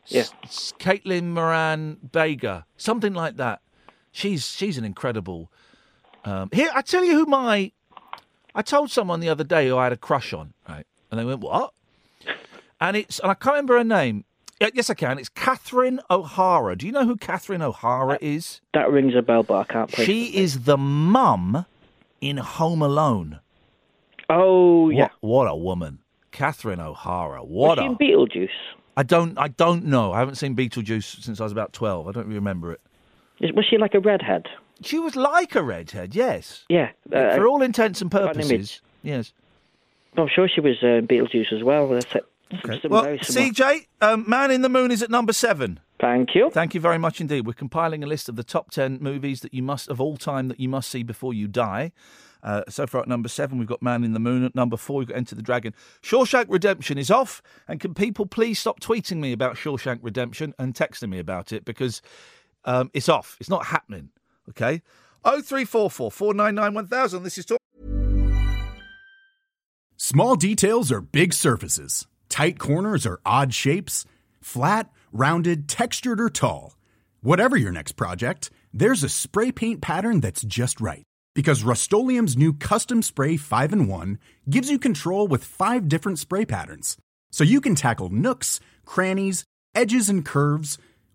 Yeah. 0.07 0.25
S- 0.43 0.73
Caitlin 0.79 1.25
Moran 1.29 1.99
Bager. 2.11 2.65
Something 2.77 3.15
like 3.15 3.37
that. 3.37 3.61
She's 4.11 4.47
she's 4.47 4.79
an 4.79 4.85
incredible. 4.85 5.50
Um, 6.25 6.51
here, 6.53 6.71
I 6.75 6.83
tell 6.83 7.05
you 7.05 7.13
who 7.15 7.27
my. 7.27 7.73
I 8.55 8.63
told 8.63 8.91
someone 8.91 9.21
the 9.21 9.29
other 9.29 9.45
day 9.45 9.69
who 9.69 9.77
I 9.77 9.85
had 9.85 9.93
a 9.93 9.97
crush 9.97 10.33
on, 10.33 10.53
right? 10.69 10.87
And 11.11 11.19
they 11.21 11.25
went, 11.25 11.41
"What?" 11.41 11.73
And 12.81 12.97
it's 12.97 13.19
and 13.21 13.31
I 13.31 13.35
can't 13.35 13.55
remember 13.55 13.79
her 13.79 13.85
name. 13.85 14.25
Yes, 14.61 14.91
I 14.91 14.95
can. 14.95 15.19
It's 15.19 15.29
Catherine 15.29 16.01
O'Hara. 16.11 16.75
Do 16.77 16.85
you 16.87 16.93
know 16.93 17.05
who 17.05 17.17
Catherine 17.17 17.63
O'Hara 17.63 18.19
is? 18.21 18.61
that 18.75 18.91
rings 18.91 19.15
a 19.17 19.23
bell, 19.23 19.45
but 19.45 19.55
I 19.55 19.65
can't. 19.73 19.91
She 19.95 20.37
is 20.37 20.65
the 20.65 20.77
mum 20.77 21.65
in 22.21 22.39
Home 22.39 22.83
Alone. 22.83 23.39
Oh 24.29 24.91
yeah. 24.91 25.09
What, 25.21 25.45
what 25.47 25.51
a 25.53 25.57
woman, 25.57 26.01
Catherine 26.33 26.81
O'Hara. 26.81 27.43
Was 27.45 27.49
What 27.51 27.79
she 27.79 27.85
a. 27.85 27.89
in 27.91 27.97
Beetlejuice? 27.97 28.49
I 28.97 29.05
don't. 29.05 29.39
I 29.39 29.49
don't 29.49 29.85
know. 29.85 30.13
I 30.13 30.19
haven't 30.19 30.35
seen 30.35 30.57
Beetlejuice 30.57 31.23
since 31.23 31.41
I 31.41 31.45
was 31.45 31.53
about 31.53 31.73
twelve. 31.73 32.09
I 32.09 32.13
don't 32.13 32.27
remember 32.27 32.73
it. 32.73 32.81
Was 33.55 33.65
she 33.71 33.79
like 33.79 33.95
a 33.95 34.01
redhead? 34.01 34.47
She 34.82 34.99
was 34.99 35.16
like 35.16 35.54
a 35.54 35.62
redhead. 35.62 36.14
Yes. 36.14 36.64
Yeah. 36.68 36.90
Uh, 37.12 37.35
For 37.35 37.47
all 37.47 37.62
intents 37.62 38.00
and 38.00 38.11
purposes. 38.11 38.80
Yes. 39.02 39.32
I'm 40.16 40.28
sure 40.28 40.49
she 40.49 40.61
was 40.61 40.76
uh, 40.82 40.87
in 40.87 41.06
Beetlejuice 41.06 41.52
as 41.52 41.62
well. 41.62 41.88
That's 41.88 42.11
some 42.11 42.23
Well, 42.90 43.04
CJ, 43.04 43.87
um, 44.00 44.25
Man 44.28 44.50
in 44.50 44.62
the 44.62 44.68
Moon 44.68 44.90
is 44.90 45.02
at 45.02 45.11
number 45.11 45.32
seven. 45.32 45.80
Thank 46.00 46.35
you. 46.35 46.50
Thank 46.50 46.75
you 46.75 46.80
very 46.80 46.99
much 46.99 47.20
indeed. 47.20 47.47
We're 47.47 47.52
compiling 47.52 48.04
a 48.04 48.06
list 48.06 48.28
of 48.28 48.37
the 48.37 48.44
top 48.44 48.70
10 48.70 48.99
movies 49.00 49.40
that 49.40 49.52
you 49.52 49.62
must, 49.62 49.88
of 49.88 50.00
all 50.00 50.16
time, 50.16 50.49
that 50.49 50.61
you 50.61 50.68
must 50.68 50.90
see 50.90 51.02
before 51.02 51.35
you 51.35 51.49
die. 51.49 51.92
Uh, 52.42 52.62
so 52.68 52.87
far 52.87 53.02
at 53.02 53.08
number 53.08 53.28
seven, 53.28 53.58
we've 53.58 53.66
got 53.66 53.82
Man 53.82 54.04
in 54.04 54.12
the 54.12 54.20
Moon. 54.20 54.44
At 54.44 54.54
number 54.54 54.76
four, 54.76 54.99
we've 54.99 55.08
got 55.08 55.16
Enter 55.16 55.35
the 55.35 55.42
Dragon. 55.42 55.75
Shawshank 56.02 56.47
Redemption 56.49 56.99
is 56.99 57.11
off. 57.11 57.42
And 57.66 57.80
can 57.80 57.94
people 57.94 58.26
please 58.26 58.61
stop 58.61 58.80
tweeting 58.80 59.18
me 59.18 59.32
about 59.32 59.56
Shawshank 59.56 59.99
Redemption 60.02 60.54
and 60.58 60.73
texting 60.73 61.11
me 61.11 61.18
about 61.18 61.52
it 61.52 61.64
because 61.64 62.00
um, 62.64 62.90
it's 62.94 63.08
off. 63.08 63.37
It's 63.40 63.50
not 63.50 63.66
happening. 63.66 64.11
Okay? 64.50 64.83
0344 65.25 66.11
499 66.11 66.75
1000. 66.75 67.23
This 67.23 67.38
is 67.38 67.45
talk. 67.47 67.59
Small 69.97 70.37
details 70.37 70.93
are 70.93 71.00
big 71.00 71.33
surfaces. 71.33 72.07
Tight 72.28 72.59
corners 72.59 73.05
are 73.05 73.21
odd 73.26 73.52
shapes. 73.52 74.05
Flat, 74.40 74.90
rounded, 75.12 75.69
textured, 75.69 76.21
or 76.21 76.31
tall. 76.31 76.76
Whatever 77.21 77.57
your 77.57 77.73
next 77.73 77.93
project, 77.93 78.50
there's 78.73 79.02
a 79.02 79.09
spray 79.09 79.50
paint 79.50 79.81
pattern 79.81 80.21
that's 80.21 80.43
just 80.43 80.81
right. 80.81 81.02
Because 81.35 81.62
Rust 81.62 81.93
new 81.93 82.52
Custom 82.52 83.02
Spray 83.02 83.37
5 83.37 83.73
in 83.73 83.87
1 83.88 84.19
gives 84.49 84.71
you 84.71 84.78
control 84.78 85.28
with 85.28 85.45
five 85.45 85.88
different 85.88 86.19
spray 86.19 86.45
patterns. 86.45 86.97
So 87.31 87.45
you 87.45 87.61
can 87.61 87.75
tackle 87.75 88.09
nooks, 88.09 88.61
crannies, 88.85 89.45
edges, 89.75 90.09
and 90.09 90.25
curves 90.25 90.78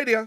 Radio. 0.00 0.26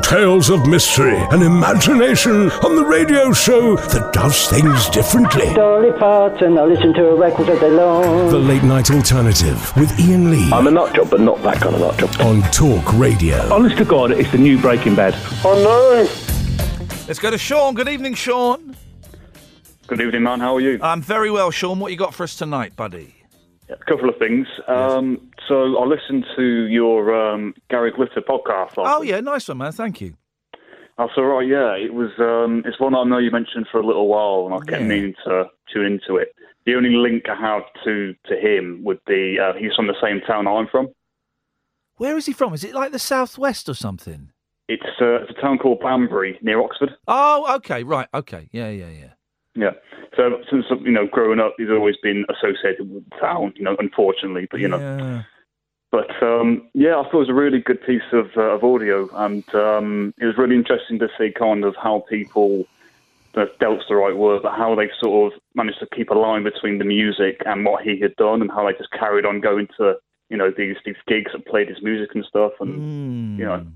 Tales 0.00 0.48
of 0.48 0.66
mystery 0.66 1.18
and 1.30 1.42
imagination 1.42 2.50
on 2.64 2.74
the 2.74 2.82
radio 2.82 3.34
show 3.34 3.76
that 3.76 4.14
does 4.14 4.48
things 4.48 4.88
differently. 4.88 5.52
Dolly 5.52 5.92
Parton, 5.92 6.56
I 6.56 6.62
listen 6.62 6.94
to 6.94 7.00
her 7.00 7.16
records 7.16 7.50
all 7.50 7.60
day 7.60 7.68
long. 7.70 8.30
The 8.30 8.38
Late 8.38 8.62
Night 8.62 8.90
Alternative 8.90 9.76
with 9.76 9.92
Iain 10.00 10.30
Lee 10.30 10.50
I'm 10.50 10.66
a 10.66 10.70
nut 10.70 10.94
job, 10.94 11.10
but 11.10 11.20
not 11.20 11.42
that 11.42 11.60
kind 11.60 11.74
of 11.74 11.82
nut 11.82 11.98
job. 11.98 12.18
on 12.22 12.40
Talk 12.50 12.94
Radio. 12.94 13.36
Honest 13.52 13.76
to 13.76 13.84
God, 13.84 14.10
it's 14.12 14.32
the 14.32 14.38
new 14.38 14.58
Breaking 14.58 14.94
Bad. 14.94 15.14
Oh 15.44 15.52
no! 15.62 17.04
Let's 17.06 17.18
go 17.18 17.30
to 17.30 17.36
Sean. 17.36 17.74
Good 17.74 17.90
evening, 17.90 18.14
Sean. 18.14 18.74
Good 19.86 20.00
evening, 20.00 20.22
man. 20.22 20.40
How 20.40 20.56
are 20.56 20.60
you? 20.62 20.78
I'm 20.80 21.02
very 21.02 21.30
well, 21.30 21.50
Sean. 21.50 21.78
What 21.78 21.92
you 21.92 21.98
got 21.98 22.14
for 22.14 22.22
us 22.22 22.36
tonight, 22.36 22.74
buddy? 22.74 23.17
A 23.70 23.76
couple 23.84 24.08
of 24.08 24.16
things. 24.18 24.46
Um, 24.66 25.30
so 25.46 25.76
I 25.78 25.84
listened 25.86 26.24
to 26.36 26.42
your 26.66 27.14
um, 27.14 27.54
Gary 27.70 27.90
Glitter 27.92 28.22
podcast. 28.22 28.72
Oh, 28.78 29.00
week. 29.00 29.10
yeah, 29.10 29.20
nice 29.20 29.48
one, 29.48 29.58
man. 29.58 29.72
Thank 29.72 30.00
you. 30.00 30.14
That's 30.96 31.12
all 31.16 31.24
right. 31.26 31.46
Yeah, 31.46 31.72
it 31.76 31.94
was. 31.94 32.10
Um, 32.18 32.62
it's 32.66 32.80
one 32.80 32.94
I 32.94 33.04
know 33.04 33.18
you 33.18 33.30
mentioned 33.30 33.66
for 33.70 33.78
a 33.80 33.86
little 33.86 34.08
while, 34.08 34.46
and 34.46 34.54
I 34.54 34.58
kept 34.70 34.82
Yeah. 34.82 34.88
meaning 34.88 35.14
to 35.26 35.44
tune 35.72 35.86
into 35.86 36.16
it. 36.16 36.34
The 36.66 36.74
only 36.74 36.90
link 36.90 37.24
I 37.28 37.36
have 37.40 37.62
to 37.84 38.14
to 38.26 38.36
him 38.36 38.80
would 38.84 38.98
be 39.06 39.38
uh, 39.38 39.52
he's 39.54 39.74
from 39.76 39.86
the 39.86 39.94
same 40.02 40.20
town 40.26 40.48
I'm 40.48 40.66
from. 40.66 40.88
Where 41.96 42.16
is 42.16 42.26
he 42.26 42.32
from? 42.32 42.52
Is 42.54 42.64
it 42.64 42.74
like 42.74 42.92
the 42.92 42.98
southwest 42.98 43.68
or 43.68 43.74
something? 43.74 44.30
It's, 44.68 44.82
uh, 45.00 45.22
it's 45.22 45.30
a 45.36 45.40
town 45.40 45.58
called 45.58 45.80
Banbury 45.80 46.38
near 46.42 46.60
Oxford. 46.60 46.90
Oh, 47.08 47.54
okay, 47.56 47.82
right, 47.84 48.06
okay, 48.12 48.48
yeah, 48.52 48.68
yeah, 48.68 48.88
yeah. 48.90 49.12
Yeah. 49.58 49.72
So 50.16 50.40
since 50.50 50.64
you 50.82 50.92
know 50.92 51.06
growing 51.06 51.40
up, 51.40 51.54
he's 51.58 51.70
always 51.70 51.96
been 52.02 52.24
associated 52.30 52.90
with 52.90 53.08
the 53.10 53.16
town. 53.16 53.52
You 53.56 53.64
know, 53.64 53.76
unfortunately, 53.78 54.46
but 54.50 54.60
you 54.60 54.68
know. 54.68 55.24
But 55.90 56.22
um, 56.22 56.68
yeah, 56.74 56.98
I 56.98 57.04
thought 57.04 57.14
it 57.14 57.18
was 57.18 57.28
a 57.30 57.34
really 57.34 57.60
good 57.60 57.80
piece 57.84 58.02
of, 58.12 58.26
uh, 58.36 58.56
of 58.56 58.62
audio, 58.62 59.08
and 59.14 59.42
um, 59.54 60.12
it 60.18 60.26
was 60.26 60.36
really 60.36 60.54
interesting 60.54 60.98
to 60.98 61.08
see 61.16 61.30
kind 61.32 61.64
of 61.64 61.74
how 61.82 62.04
people, 62.10 62.66
the 63.32 63.46
delt's 63.58 63.86
the 63.88 63.96
right 63.96 64.14
word, 64.14 64.42
but 64.42 64.52
how 64.52 64.74
they 64.74 64.90
sort 65.00 65.32
of 65.32 65.40
managed 65.54 65.78
to 65.80 65.86
keep 65.96 66.10
a 66.10 66.14
line 66.14 66.44
between 66.44 66.76
the 66.76 66.84
music 66.84 67.40
and 67.46 67.64
what 67.64 67.82
he 67.82 67.98
had 67.98 68.14
done, 68.16 68.42
and 68.42 68.50
how 68.50 68.66
they 68.66 68.76
just 68.76 68.90
carried 68.90 69.24
on 69.24 69.40
going 69.40 69.66
to 69.78 69.94
you 70.28 70.36
know 70.36 70.52
these 70.54 70.76
these 70.84 70.96
gigs 71.06 71.32
and 71.32 71.44
played 71.46 71.68
his 71.68 71.82
music 71.82 72.14
and 72.14 72.24
stuff, 72.26 72.52
and 72.60 73.38
you 73.38 73.46
know, 73.46 73.66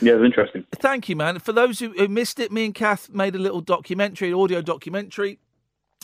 yeah, 0.00 0.12
it 0.12 0.16
was 0.16 0.26
interesting. 0.26 0.64
Thank 0.76 1.08
you, 1.08 1.16
man. 1.16 1.38
For 1.38 1.52
those 1.52 1.78
who, 1.78 1.92
who 1.92 2.08
missed 2.08 2.40
it, 2.40 2.50
me 2.50 2.64
and 2.64 2.74
Kath 2.74 3.10
made 3.10 3.34
a 3.34 3.38
little 3.38 3.60
documentary, 3.60 4.32
audio 4.32 4.62
documentary 4.62 5.38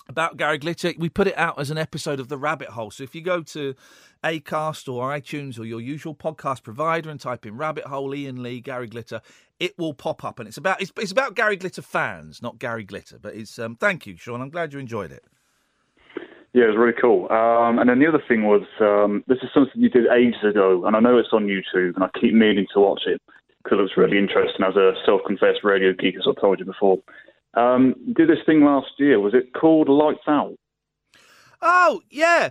about 0.08 0.36
Gary 0.36 0.58
Glitter. 0.58 0.92
We 0.98 1.08
put 1.08 1.26
it 1.26 1.36
out 1.36 1.58
as 1.58 1.70
an 1.70 1.78
episode 1.78 2.20
of 2.20 2.28
The 2.28 2.36
Rabbit 2.36 2.68
Hole. 2.68 2.90
So 2.90 3.02
if 3.02 3.14
you 3.14 3.22
go 3.22 3.42
to 3.42 3.74
Acast 4.22 4.92
or 4.92 5.10
iTunes 5.10 5.58
or 5.58 5.64
your 5.64 5.80
usual 5.80 6.14
podcast 6.14 6.62
provider 6.62 7.10
and 7.10 7.20
type 7.20 7.46
in 7.46 7.56
Rabbit 7.56 7.84
Hole, 7.84 8.14
Iain 8.14 8.42
Lee, 8.42 8.60
Gary 8.60 8.86
Glitter, 8.86 9.20
it 9.58 9.78
will 9.78 9.94
pop 9.94 10.24
up. 10.24 10.38
And 10.38 10.48
it's 10.48 10.58
about 10.58 10.80
it's, 10.80 10.92
it's 10.96 11.12
about 11.12 11.34
Gary 11.34 11.56
Glitter 11.56 11.82
fans, 11.82 12.42
not 12.42 12.58
Gary 12.58 12.84
Glitter. 12.84 13.18
But 13.18 13.34
it's 13.34 13.58
um, 13.58 13.76
thank 13.76 14.06
you, 14.06 14.16
Sean. 14.16 14.40
I'm 14.40 14.50
glad 14.50 14.72
you 14.72 14.78
enjoyed 14.78 15.10
it. 15.10 15.24
Yeah, 16.52 16.64
it 16.64 16.68
was 16.68 16.76
really 16.78 16.96
cool. 16.98 17.30
Um, 17.30 17.78
and 17.78 17.88
then 17.90 17.98
the 17.98 18.06
other 18.06 18.22
thing 18.26 18.44
was, 18.44 18.62
um, 18.80 19.22
this 19.26 19.36
is 19.42 19.50
something 19.52 19.74
you 19.74 19.90
did 19.90 20.06
ages 20.06 20.42
ago, 20.42 20.86
and 20.86 20.96
I 20.96 21.00
know 21.00 21.18
it's 21.18 21.28
on 21.32 21.46
YouTube, 21.46 21.96
and 21.96 22.02
I 22.02 22.08
keep 22.18 22.32
meaning 22.32 22.66
to 22.72 22.80
watch 22.80 23.02
it 23.06 23.20
because 23.66 23.78
it 23.80 23.82
was 23.82 23.96
really 23.96 24.16
interesting 24.18 24.64
as 24.64 24.76
a 24.76 24.92
self-confessed 25.04 25.64
radio 25.64 25.92
geek, 25.92 26.14
as 26.16 26.26
I 26.28 26.40
told 26.40 26.60
you 26.60 26.64
before. 26.64 26.98
Um, 27.54 27.94
did 28.16 28.28
this 28.28 28.38
thing 28.46 28.62
last 28.64 28.90
year. 28.98 29.18
Was 29.18 29.34
it 29.34 29.52
called 29.52 29.88
Lights 29.88 30.20
Out? 30.28 30.54
Oh 31.60 32.00
yeah. 32.10 32.50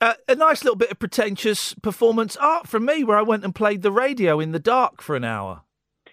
Uh, 0.00 0.14
a 0.28 0.34
nice 0.34 0.64
little 0.64 0.76
bit 0.76 0.90
of 0.90 0.98
pretentious 0.98 1.72
performance 1.74 2.36
art 2.36 2.68
from 2.68 2.84
me, 2.84 3.04
where 3.04 3.16
I 3.16 3.22
went 3.22 3.44
and 3.44 3.54
played 3.54 3.82
the 3.82 3.92
radio 3.92 4.38
in 4.40 4.52
the 4.52 4.58
dark 4.58 5.00
for 5.00 5.16
an 5.16 5.24
hour. 5.24 5.62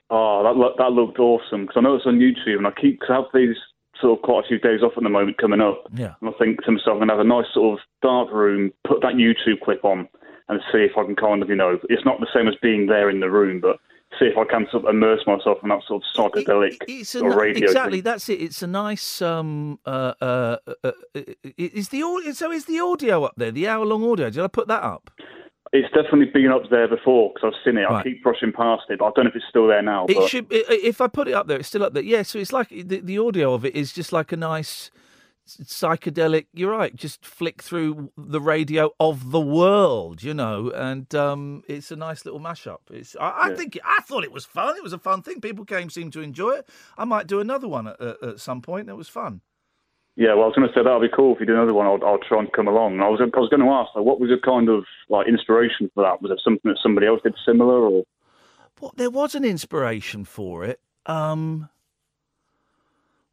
Oh, 0.10 0.44
that 0.44 0.56
looked, 0.56 0.78
that 0.78 0.92
looked 0.92 1.20
awesome 1.20 1.62
because 1.62 1.76
I 1.78 1.82
know 1.82 1.96
it's 1.96 2.06
on 2.06 2.20
YouTube, 2.20 2.58
and 2.58 2.68
I 2.68 2.72
keep 2.80 3.00
cause 3.02 3.10
I 3.10 3.16
have 3.16 3.26
these 3.34 3.56
sort 4.00 4.18
of 4.20 4.24
quite 4.24 4.46
a 4.46 4.48
few 4.48 4.60
days 4.60 4.82
off 4.82 4.94
at 4.98 5.04
the 5.04 5.10
moment 5.10 5.38
coming 5.40 5.62
up, 5.62 5.84
Yeah. 5.94 6.14
and 6.22 6.30
I 6.30 6.34
think 6.40 6.64
to 6.64 6.72
myself, 6.72 6.94
I'm 6.96 7.00
gonna 7.00 7.14
have 7.14 7.26
a 7.26 7.28
nice 7.28 7.46
sort 7.54 7.80
of 7.80 7.86
dark 8.02 8.32
room, 8.32 8.72
put 8.88 9.02
that 9.02 9.14
YouTube 9.16 9.62
clip 9.64 9.84
on, 9.84 10.08
and 10.48 10.62
see 10.72 10.80
if 10.80 10.98
I 10.98 11.04
can 11.04 11.16
kind 11.16 11.42
of, 11.42 11.50
you 11.50 11.56
know, 11.56 11.80
it's 11.90 12.06
not 12.06 12.20
the 12.20 12.28
same 12.34 12.48
as 12.48 12.56
being 12.62 12.86
there 12.88 13.10
in 13.10 13.20
the 13.20 13.30
room, 13.30 13.60
but 13.60 13.78
see 14.20 14.26
if 14.26 14.38
I 14.38 14.46
can 14.46 14.68
sort 14.72 14.86
of 14.86 14.90
immerse 14.90 15.22
myself 15.26 15.60
in 15.64 15.70
that 15.70 15.82
sort 15.88 16.04
of 16.04 16.32
psychedelic 16.34 16.78
It's 16.88 17.16
a, 17.16 17.20
sort 17.20 17.36
radio. 17.36 17.68
exactly 17.68 17.98
thing. 18.00 18.04
that's 18.04 18.30
it. 18.30 18.42
It's 18.42 18.62
a 18.62 18.68
nice. 18.68 19.22
Um, 19.22 19.80
uh, 19.86 20.14
uh, 20.22 20.58
uh, 20.68 20.92
uh, 21.14 21.22
is 21.58 21.90
the 21.90 22.04
audio? 22.04 22.32
So 22.34 22.52
is 22.52 22.66
the 22.66 22.80
audio 22.80 23.24
up 23.24 23.34
there? 23.38 23.52
The 23.52 23.68
hour 23.68 23.86
long 23.86 24.04
audio? 24.04 24.30
Did 24.30 24.44
I 24.44 24.48
put 24.48 24.68
that 24.68 24.84
up? 24.84 25.12
It's 25.74 25.88
definitely 25.94 26.26
been 26.26 26.52
up 26.52 26.64
there 26.70 26.88
before 26.88 27.32
because 27.34 27.54
I've 27.54 27.64
seen 27.64 27.78
it. 27.78 27.90
I 27.90 28.04
keep 28.04 28.22
brushing 28.22 28.52
past 28.52 28.84
it, 28.90 29.00
but 29.00 29.06
I 29.06 29.12
don't 29.16 29.26
know 29.26 29.30
if 29.30 29.36
it's 29.38 29.46
still 29.50 29.68
there 29.68 29.82
now. 29.82 30.06
It 30.10 30.18
but 30.18 30.30
should. 30.30 30.48
If 30.50 31.00
I 31.00 31.08
put 31.08 31.30
it 31.30 31.34
up 31.34 31.48
there, 31.48 31.60
it's 31.60 31.70
still 31.70 31.84
up 31.84 31.94
there. 31.94 32.04
Yeah. 32.04 32.24
So 32.24 32.40
it's 32.40 32.52
like 32.52 32.70
the, 32.70 33.00
the 33.00 33.18
audio 33.18 33.54
of 33.54 33.64
it 33.64 33.74
is 33.74 33.94
just 33.94 34.12
like 34.12 34.34
a 34.34 34.38
nice 34.38 34.92
psychedelic. 35.58 36.48
You're 36.54 36.72
right. 36.72 36.96
Just 36.96 37.26
flick 37.26 37.62
through 37.62 38.12
the 38.18 38.42
radio 38.42 38.92
of 39.00 39.32
the 39.32 39.40
world, 39.40 40.24
you 40.24 40.34
know, 40.34 40.70
and 40.72 41.14
um, 41.16 41.64
it's 41.68 41.92
a 41.92 41.96
nice 41.96 42.26
little 42.26 42.40
mashup. 42.40 42.80
It's. 42.90 43.16
I, 43.20 43.52
I 43.52 43.56
think. 43.56 43.78
I 43.84 44.02
thought 44.02 44.24
it 44.24 44.32
was 44.32 44.46
fun. 44.46 44.76
It 44.78 44.84
was 44.84 44.94
a 44.94 45.00
fun 45.00 45.22
thing. 45.22 45.42
People 45.42 45.66
came, 45.66 45.90
seemed 45.90 46.14
to 46.14 46.22
enjoy 46.22 46.52
it. 46.52 46.70
I 46.98 47.06
might 47.06 47.28
do 47.28 47.40
another 47.40 47.68
one 47.68 47.88
at, 47.88 48.02
at, 48.02 48.40
some 48.40 48.62
point. 48.62 48.90
It 48.90 48.96
was 48.96 49.10
fun. 49.10 49.42
Yeah, 50.16 50.34
well, 50.34 50.44
I 50.44 50.48
was 50.48 50.56
going 50.56 50.68
to 50.68 50.74
say 50.74 50.84
that'd 50.84 51.02
be 51.02 51.16
cool 51.16 51.34
if 51.34 51.40
you 51.40 51.46
do 51.46 51.54
another 51.54 51.74
one. 51.74 51.88
I'll, 51.88 52.00
I'll 52.06 52.20
try 52.20 52.40
and 52.40 52.52
come 52.52 52.68
along. 52.68 52.94
And 52.94 53.04
I 53.04 53.08
was 53.08 53.22
I 53.22 53.40
was 53.40 53.50
going 53.50 53.62
to 53.62 53.70
ask, 53.70 53.96
like, 53.96 54.06
what 54.06 54.20
was 54.20 54.30
your 54.30 54.40
kind 54.40 54.70
of 54.70 54.84
like 55.10 55.28
inspiration 55.28 55.90
for 55.94 56.04
that? 56.04 56.22
Was 56.22 56.32
it 56.32 56.42
something 56.44 56.70
that 56.70 56.80
somebody 56.84 57.08
else 57.08 57.22
did 57.24 57.36
similar, 57.46 57.88
or 57.88 58.04
Well, 58.80 58.94
there 58.98 59.10
was 59.10 59.36
an 59.36 59.46
inspiration 59.46 60.26
for 60.26 60.66
it. 60.66 60.80
Um, 61.06 61.70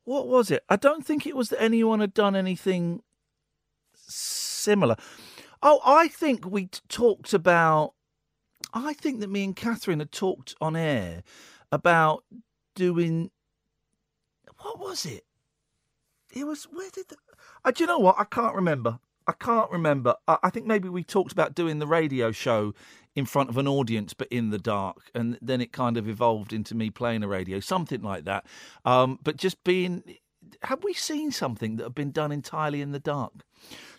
what 0.09 0.27
was 0.27 0.51
it? 0.51 0.65
I 0.71 0.77
don't 0.77 1.05
think 1.05 1.27
it 1.27 1.37
was 1.37 1.51
that 1.51 1.63
anyone 1.63 2.01
had 2.01 2.15
done 2.15 2.35
anything 2.35 3.03
similar. 3.95 4.97
Oh, 5.63 5.81
I 5.85 6.09
think 6.09 6.47
we 6.47 6.71
talked 6.89 7.35
about. 7.35 7.93
I 8.73 8.95
think 8.95 9.21
that 9.21 9.29
me 9.29 9.45
and 9.45 9.55
Catherine 9.55 9.99
had 9.99 10.11
talked 10.11 10.55
on 10.63 10.77
air 10.77 11.23
about 11.71 12.25
doing. 12.75 13.31
What 14.63 14.81
was 14.81 15.05
it? 15.05 15.25
It 16.35 16.47
was 16.47 16.65
where 16.65 16.89
did 16.91 17.09
the? 17.09 17.17
Uh, 17.63 17.71
do 17.71 17.85
you 17.85 17.87
know 17.87 17.99
what? 17.99 18.17
I 18.19 18.25
can't 18.25 18.55
remember. 18.55 19.01
I 19.29 19.33
can't 19.33 19.71
remember. 19.71 20.17
I, 20.27 20.39
I 20.45 20.51
think 20.51 20.67
maybe 20.67 20.89
we 20.89 21.05
talked 21.05 21.33
about 21.33 21.55
doing 21.55 21.79
the 21.79 21.87
radio 21.87 22.33
show 22.33 22.75
in 23.15 23.27
front 23.27 23.51
of 23.51 23.59
an 23.59 23.69
audience, 23.69 24.15
but 24.15 24.27
in 24.29 24.51
the 24.51 24.59
dark, 24.59 25.11
and 25.15 25.39
then 25.43 25.61
it 25.61 25.73
kind 25.73 25.97
of 25.97 26.09
evolved 26.09 26.53
into 26.53 26.75
me 26.75 26.89
playing 26.89 27.23
a 27.23 27.29
radio, 27.29 27.61
something 27.61 28.01
like 28.01 28.25
that. 28.25 28.47
Um, 28.85 29.19
but 29.23 29.37
just 29.37 29.63
being, 29.65 30.03
have 30.63 30.83
we 30.83 30.95
seen 30.95 31.31
something 31.31 31.77
that 31.77 31.85
had 31.85 31.95
been 31.95 32.11
done 32.11 32.33
entirely 32.33 32.81
in 32.81 32.93
the 32.93 32.99
dark? 32.99 33.33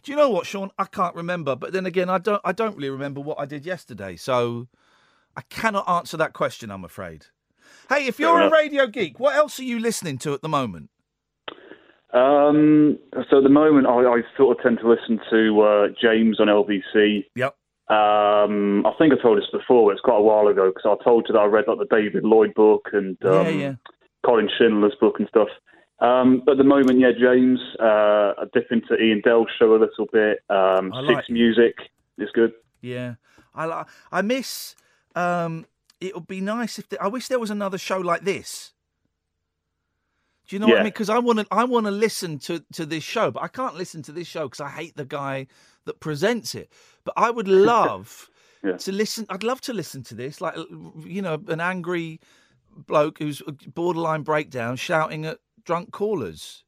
Do 0.04 0.12
you 0.12 0.18
know 0.18 0.30
what, 0.30 0.48
Sean? 0.48 0.72
I 0.80 0.86
can't 0.86 1.16
remember. 1.16 1.56
But 1.56 1.74
then 1.74 1.86
again, 1.86 2.10
I 2.10 2.18
don't. 2.18 2.42
I 2.44 2.52
don't 2.52 2.76
really 2.76 2.90
remember 2.90 3.22
what 3.22 3.40
I 3.40 3.46
did 3.46 3.66
yesterday, 3.66 4.16
so 4.16 4.68
I 5.38 5.42
cannot 5.50 5.88
answer 5.88 6.18
that 6.18 6.34
question. 6.34 6.72
I'm 6.72 6.86
afraid. 6.86 7.28
Hey, 7.88 8.08
if 8.08 8.20
you're 8.20 8.42
a 8.42 8.50
radio 8.50 8.88
geek, 8.88 9.20
what 9.20 9.36
else 9.36 9.60
are 9.60 9.64
you 9.64 9.80
listening 9.80 10.18
to 10.20 10.34
at 10.34 10.42
the 10.42 10.50
moment? 10.50 10.90
Um, 12.14 12.98
so 13.30 13.38
at 13.38 13.44
the 13.44 13.50
moment, 13.50 13.88
I, 13.88 14.00
I 14.02 14.22
sort 14.36 14.58
of 14.58 14.64
tend 14.64 14.80
to 14.80 14.90
listen 14.90 15.20
to 15.30 15.62
uh, 15.62 15.88
James 16.02 16.40
on 16.40 16.48
LBC. 16.48 17.26
Yep. 17.36 17.56
Um, 17.90 18.86
I 18.86 18.94
think 18.98 19.14
I 19.14 19.22
told 19.22 19.38
this 19.38 19.50
before, 19.52 19.88
but 19.88 19.94
it's 19.94 20.02
quite 20.02 20.18
a 20.18 20.22
while 20.22 20.48
ago 20.48 20.72
because 20.74 20.86
I 21.00 21.04
told 21.04 21.26
you 21.28 21.34
that 21.34 21.40
I 21.40 21.46
read 21.46 21.66
like 21.68 21.80
the 21.80 21.96
David 21.96 22.24
Lloyd 22.24 22.54
book 22.54 22.90
and 22.94 23.18
um, 23.26 23.46
yeah, 23.46 23.50
yeah. 23.50 23.74
Colin 24.26 24.50
Schindler's 24.58 24.96
book 25.00 25.16
and 25.20 25.28
stuff. 25.28 25.48
Um, 26.00 26.42
but 26.46 26.54
at 26.54 26.58
the 26.58 26.64
moment, 26.64 27.00
yeah, 27.00 27.12
James. 27.20 27.60
Uh, 27.80 28.34
I 28.38 28.44
dip 28.54 28.68
into 28.72 28.94
Iain 28.94 29.22
Dale's 29.24 29.48
show 29.58 29.76
a 29.76 29.78
little 29.80 30.08
bit. 30.12 30.40
Um, 30.50 30.94
I 30.94 31.02
Six 31.02 31.16
like- 31.16 31.30
Music 31.30 31.76
is 32.18 32.30
good. 32.34 32.54
Yeah, 32.82 33.16
I 33.54 33.66
li- 33.66 33.86
I 34.12 34.22
miss. 34.22 34.76
Um, 35.16 35.66
it 36.00 36.16
would 36.16 36.28
be 36.28 36.42
nice 36.42 36.80
if 36.80 36.88
the, 36.90 37.02
I 37.02 37.08
wish 37.08 37.28
there 37.28 37.40
was 37.40 37.50
another 37.50 37.78
show 37.78 37.98
like 38.00 38.22
this. 38.22 38.72
Do 40.50 40.56
you 40.56 40.60
know 40.60 40.66
what 40.68 40.80
I 40.80 40.84
mean? 40.84 40.92
Because 40.92 41.12
I 41.12 41.20
want 41.20 41.38
to 41.40 41.48
I 41.52 41.64
want 41.64 41.86
to 41.86 41.92
listen 41.92 42.40
to 42.40 42.60
to 42.74 42.84
this 42.84 43.04
show, 43.04 43.30
but 43.30 43.44
I 43.44 43.48
can't 43.48 43.76
listen 43.76 44.02
to 44.04 44.12
this 44.12 44.28
show 44.28 44.46
because 44.48 44.60
I 44.60 44.70
hate 44.70 44.98
the 44.98 45.06
guy 45.06 45.46
that 45.86 46.00
presents 46.00 46.56
it. 46.56 46.72
But 47.04 47.14
I 47.18 47.30
would 47.30 47.48
love 47.72 48.32
Yeah. 48.64 48.78
to 48.78 48.92
listen. 48.92 49.28
I'd 49.30 49.44
love 49.44 49.62
to 49.62 49.74
listen 49.74 50.02
to 50.06 50.16
this, 50.16 50.42
like 50.42 50.56
you 51.06 51.22
know, 51.22 51.38
an 51.50 51.62
angry 51.62 52.20
bloke 52.76 53.20
who's 53.20 53.44
uh, 53.44 53.52
borderline 53.76 54.24
breakdown 54.24 54.76
shouting 54.76 55.24
at 55.24 55.38
drunk 55.66 55.92
callers. 55.92 56.64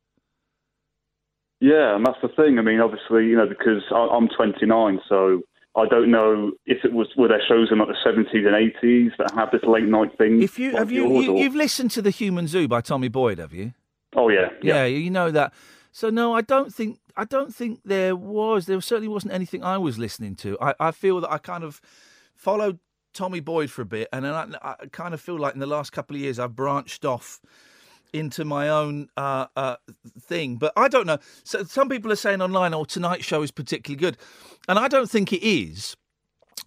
Yeah, 1.59 1.95
and 1.95 2.05
that's 2.05 2.21
the 2.21 2.29
thing. 2.29 2.59
I 2.59 2.61
mean, 2.61 2.79
obviously, 2.79 3.25
you 3.25 3.35
know, 3.35 3.47
because 3.47 3.81
I, 3.91 4.07
I'm 4.15 4.27
29, 4.27 4.99
so 5.09 5.41
I 5.75 5.85
don't 5.87 6.11
know 6.11 6.51
if 6.65 6.83
it 6.83 6.91
was 6.91 7.07
were 7.15 7.29
there 7.29 7.41
shows 7.47 7.69
in 7.71 7.79
like 7.79 7.87
the 7.87 8.09
70s 8.09 8.33
and 8.33 8.73
80s 8.83 9.11
that 9.17 9.31
had 9.33 9.51
this 9.51 9.63
late 9.63 9.85
night 9.85 10.17
thing. 10.17 10.41
If 10.41 10.59
you 10.59 10.71
like 10.71 10.79
have 10.79 10.91
you, 10.91 11.21
you 11.21 11.37
you've 11.37 11.55
listened 11.55 11.91
to 11.91 12.01
the 12.01 12.09
Human 12.09 12.47
Zoo 12.47 12.67
by 12.67 12.81
Tommy 12.81 13.07
Boyd, 13.07 13.39
have 13.39 13.53
you? 13.53 13.73
Oh 14.15 14.29
yeah, 14.29 14.49
Yeah, 14.61 14.85
you 14.85 15.09
know 15.09 15.31
that. 15.31 15.53
So 15.93 16.09
no, 16.09 16.33
I 16.33 16.41
don't 16.41 16.73
think 16.73 16.99
I 17.15 17.23
don't 17.23 17.55
think 17.55 17.79
there 17.85 18.15
was. 18.15 18.65
There 18.65 18.79
certainly 18.81 19.07
wasn't 19.07 19.33
anything 19.33 19.63
I 19.63 19.77
was 19.77 19.97
listening 19.97 20.35
to. 20.37 20.57
I, 20.61 20.73
I 20.79 20.91
feel 20.91 21.21
that 21.21 21.31
I 21.31 21.37
kind 21.37 21.63
of 21.63 21.79
followed 22.35 22.79
Tommy 23.13 23.39
Boyd 23.39 23.71
for 23.71 23.81
a 23.81 23.85
bit, 23.85 24.09
and 24.11 24.25
then 24.25 24.33
I, 24.33 24.47
I 24.61 24.75
kind 24.91 25.13
of 25.13 25.21
feel 25.21 25.39
like 25.39 25.53
in 25.53 25.59
the 25.59 25.65
last 25.67 25.91
couple 25.91 26.15
of 26.17 26.21
years 26.21 26.37
I've 26.37 26.55
branched 26.55 27.05
off 27.05 27.39
into 28.13 28.45
my 28.45 28.69
own 28.69 29.07
uh, 29.17 29.47
uh, 29.55 29.75
thing. 30.21 30.57
But 30.57 30.73
I 30.75 30.87
don't 30.87 31.07
know. 31.07 31.17
So 31.43 31.63
some 31.63 31.89
people 31.89 32.11
are 32.11 32.15
saying 32.17 32.41
online, 32.41 32.73
"Oh, 32.73 32.83
tonight's 32.83 33.25
show 33.25 33.41
is 33.41 33.51
particularly 33.51 33.99
good," 33.99 34.17
and 34.67 34.77
I 34.79 34.87
don't 34.87 35.09
think 35.09 35.31
it 35.33 35.43
is 35.45 35.95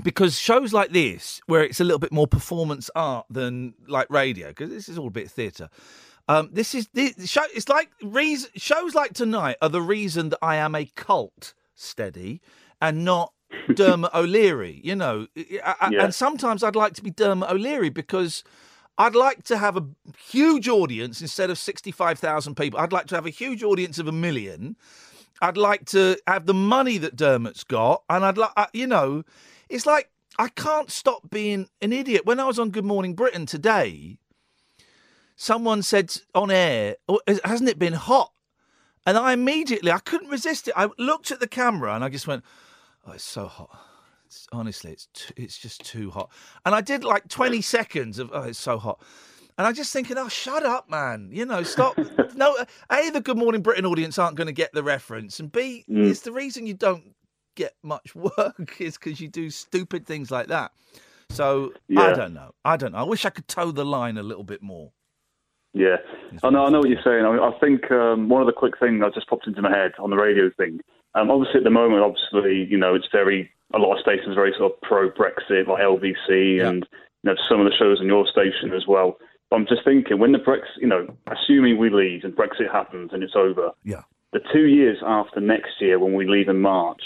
because 0.02 0.38
shows 0.38 0.72
like 0.72 0.90
this, 0.92 1.40
where 1.46 1.62
it's 1.62 1.80
a 1.80 1.85
little 1.85 1.98
bit 1.98 2.12
more 2.12 2.26
performance 2.26 2.90
art 2.96 3.26
than 3.30 3.74
like 3.88 4.09
radio, 4.11 4.48
because 4.48 4.70
this 4.70 4.88
is 4.88 4.98
all 4.98 5.09
a 5.09 5.11
bit 5.11 5.30
theatre. 5.30 5.68
Um, 6.26 6.48
this 6.52 6.74
is 6.74 6.88
the 6.94 7.12
show. 7.26 7.42
It's 7.54 7.68
like 7.68 7.90
reason, 8.02 8.50
shows 8.57 8.94
like 8.94 9.12
tonight 9.12 9.57
are 9.61 9.68
the 9.68 9.83
reason 9.83 10.30
that 10.30 10.38
I 10.42 10.57
am 10.57 10.74
a 10.74 10.87
cult 10.96 11.52
steady 11.74 12.40
and 12.80 13.04
not 13.04 13.33
Dermot 13.74 14.11
O'Leary. 14.14 14.80
You 14.83 14.96
know, 14.96 15.26
I- 15.37 15.90
Yeah. 15.92 16.04
and 16.04 16.14
sometimes 16.14 16.62
I'd 16.64 16.76
like 16.76 16.94
to 16.94 17.02
be 17.02 17.11
Dermot 17.11 17.50
O'Leary 17.50 17.90
because 17.90 18.42
I'd 18.96 19.14
like 19.14 19.42
to 19.44 19.59
have 19.59 19.76
a 19.76 19.87
huge 20.18 20.68
audience 20.68 21.20
instead 21.20 21.50
of 21.50 21.59
sixty-five 21.59 22.18
thousand 22.18 22.57
people. 22.57 22.78
I'd 22.78 22.92
like 22.92 23.07
to 23.07 23.14
have 23.16 23.26
a 23.26 23.30
huge 23.30 23.62
audience 23.62 23.98
of 23.98 24.07
a 24.07 24.12
million. 24.12 24.76
I'd 25.42 25.57
like 25.57 25.85
to 25.87 26.16
have 26.26 26.46
the 26.46 26.54
money 26.54 26.98
that 26.98 27.16
Dermot's 27.16 27.64
got, 27.64 28.04
and 28.09 28.24
I'd 28.24 28.38
like, 28.38 28.52
you 28.72 28.87
know, 28.87 29.24
it's 29.68 29.85
like 29.85 30.11
I 30.38 30.48
can't 30.48 30.90
stop 30.90 31.28
being 31.30 31.68
an 31.83 31.92
idiot. 31.92 32.24
When 32.24 32.38
I 32.38 32.44
was 32.44 32.59
on 32.59 32.70
Good 32.70 32.85
Morning 32.85 33.14
Britain 33.14 33.46
today, 33.46 34.18
someone 35.35 35.83
said 35.83 36.16
on 36.35 36.52
air, 36.52 36.96
"Oh, 37.09 37.20
"Hasn't 37.44 37.68
it 37.68 37.78
been 37.78 37.94
hot?" 37.94 38.33
And 39.07 39.18
I 39.18 39.33
immediately, 39.33 39.90
I 39.90 39.98
couldn't 39.98 40.30
resist 40.30 40.68
it. 40.68 40.74
I 40.76 40.88
looked 40.98 41.30
at 41.30 41.40
the 41.40 41.48
camera 41.48 41.94
and 41.94 42.04
I 42.04 42.09
just 42.09 42.28
went, 42.28 42.44
"Oh, 43.04 43.12
it's 43.12 43.24
so 43.24 43.46
hot." 43.46 43.76
It's, 44.34 44.46
honestly, 44.52 44.90
it's 44.92 45.06
too, 45.14 45.32
it's 45.36 45.56
just 45.58 45.84
too 45.84 46.10
hot. 46.10 46.30
And 46.66 46.74
I 46.74 46.80
did 46.80 47.04
like 47.04 47.28
twenty 47.28 47.60
seconds 47.62 48.18
of, 48.18 48.30
"Oh, 48.32 48.42
it's 48.42 48.58
so 48.58 48.78
hot." 48.78 49.00
And 49.56 49.68
I 49.68 49.72
just 49.72 49.92
thinking, 49.92 50.18
oh, 50.18 50.26
shut 50.28 50.66
up, 50.66 50.90
man. 50.90 51.28
You 51.30 51.46
know, 51.46 51.62
stop. 51.62 51.96
no, 52.34 52.56
A, 52.90 53.10
the 53.10 53.20
Good 53.20 53.38
Morning 53.38 53.62
Britain 53.62 53.86
audience 53.86 54.18
aren't 54.18 54.36
going 54.36 54.48
to 54.48 54.52
get 54.52 54.72
the 54.72 54.82
reference. 54.82 55.38
And 55.38 55.52
B, 55.52 55.84
Mm. 55.88 56.10
it's 56.10 56.22
the 56.22 56.32
reason 56.32 56.66
you 56.66 56.74
don't 56.74 57.14
get 57.54 57.74
much 57.80 58.16
work 58.36 58.80
is 58.80 58.98
because 58.98 59.20
you 59.20 59.28
do 59.28 59.50
stupid 59.50 60.06
things 60.06 60.32
like 60.32 60.48
that. 60.48 60.72
So 61.30 61.72
I 61.96 62.12
don't 62.14 62.34
know. 62.34 62.50
I 62.64 62.76
don't 62.76 62.90
know. 62.92 62.98
I 62.98 63.04
wish 63.04 63.24
I 63.24 63.30
could 63.30 63.46
toe 63.46 63.70
the 63.70 63.84
line 63.84 64.18
a 64.18 64.24
little 64.24 64.42
bit 64.42 64.60
more. 64.60 64.90
Yeah, 65.72 65.96
I 66.42 66.50
know. 66.50 66.66
I 66.66 66.70
know 66.70 66.80
what 66.80 66.88
you're 66.88 67.02
saying. 67.04 67.24
I, 67.24 67.36
I 67.38 67.58
think 67.60 67.90
um, 67.92 68.28
one 68.28 68.40
of 68.42 68.46
the 68.46 68.52
quick 68.52 68.74
things 68.80 69.00
that 69.00 69.14
just 69.14 69.28
popped 69.28 69.46
into 69.46 69.62
my 69.62 69.70
head 69.70 69.92
on 70.00 70.10
the 70.10 70.16
radio 70.16 70.50
thing. 70.56 70.80
Um, 71.14 71.30
obviously, 71.30 71.58
at 71.58 71.64
the 71.64 71.70
moment, 71.70 72.02
obviously, 72.02 72.66
you 72.68 72.76
know, 72.76 72.94
it's 72.96 73.06
very 73.12 73.50
a 73.74 73.78
lot 73.78 73.94
of 73.96 74.00
stations 74.00 74.28
are 74.30 74.34
very 74.34 74.54
sort 74.56 74.72
of 74.72 74.80
pro 74.82 75.10
Brexit, 75.10 75.66
like 75.66 75.82
LBC, 75.82 76.64
and 76.66 76.87
you 77.22 77.30
know 77.30 77.34
some 77.48 77.60
of 77.60 77.66
the 77.66 77.76
shows 77.76 78.00
on 78.00 78.06
your 78.06 78.26
station 78.26 78.72
as 78.74 78.87
well. 78.87 79.16
I'm 79.52 79.66
just 79.66 79.84
thinking 79.84 80.18
when 80.18 80.32
the 80.32 80.38
Brexit, 80.38 80.80
you 80.80 80.88
know, 80.88 81.06
assuming 81.30 81.78
we 81.78 81.90
leave 81.90 82.24
and 82.24 82.34
Brexit 82.34 82.70
happens 82.72 83.10
and 83.12 83.22
it's 83.22 83.37
over, 83.37 83.70
Yeah. 83.84 84.02
the 84.32 84.40
two 84.52 84.66
years 84.66 84.98
after 85.04 85.40
next 85.40 85.80
year 85.80 85.98
when 85.98 86.14
we 86.14 86.26
leave 86.26 86.48
in 86.48 86.60
March, 86.60 87.02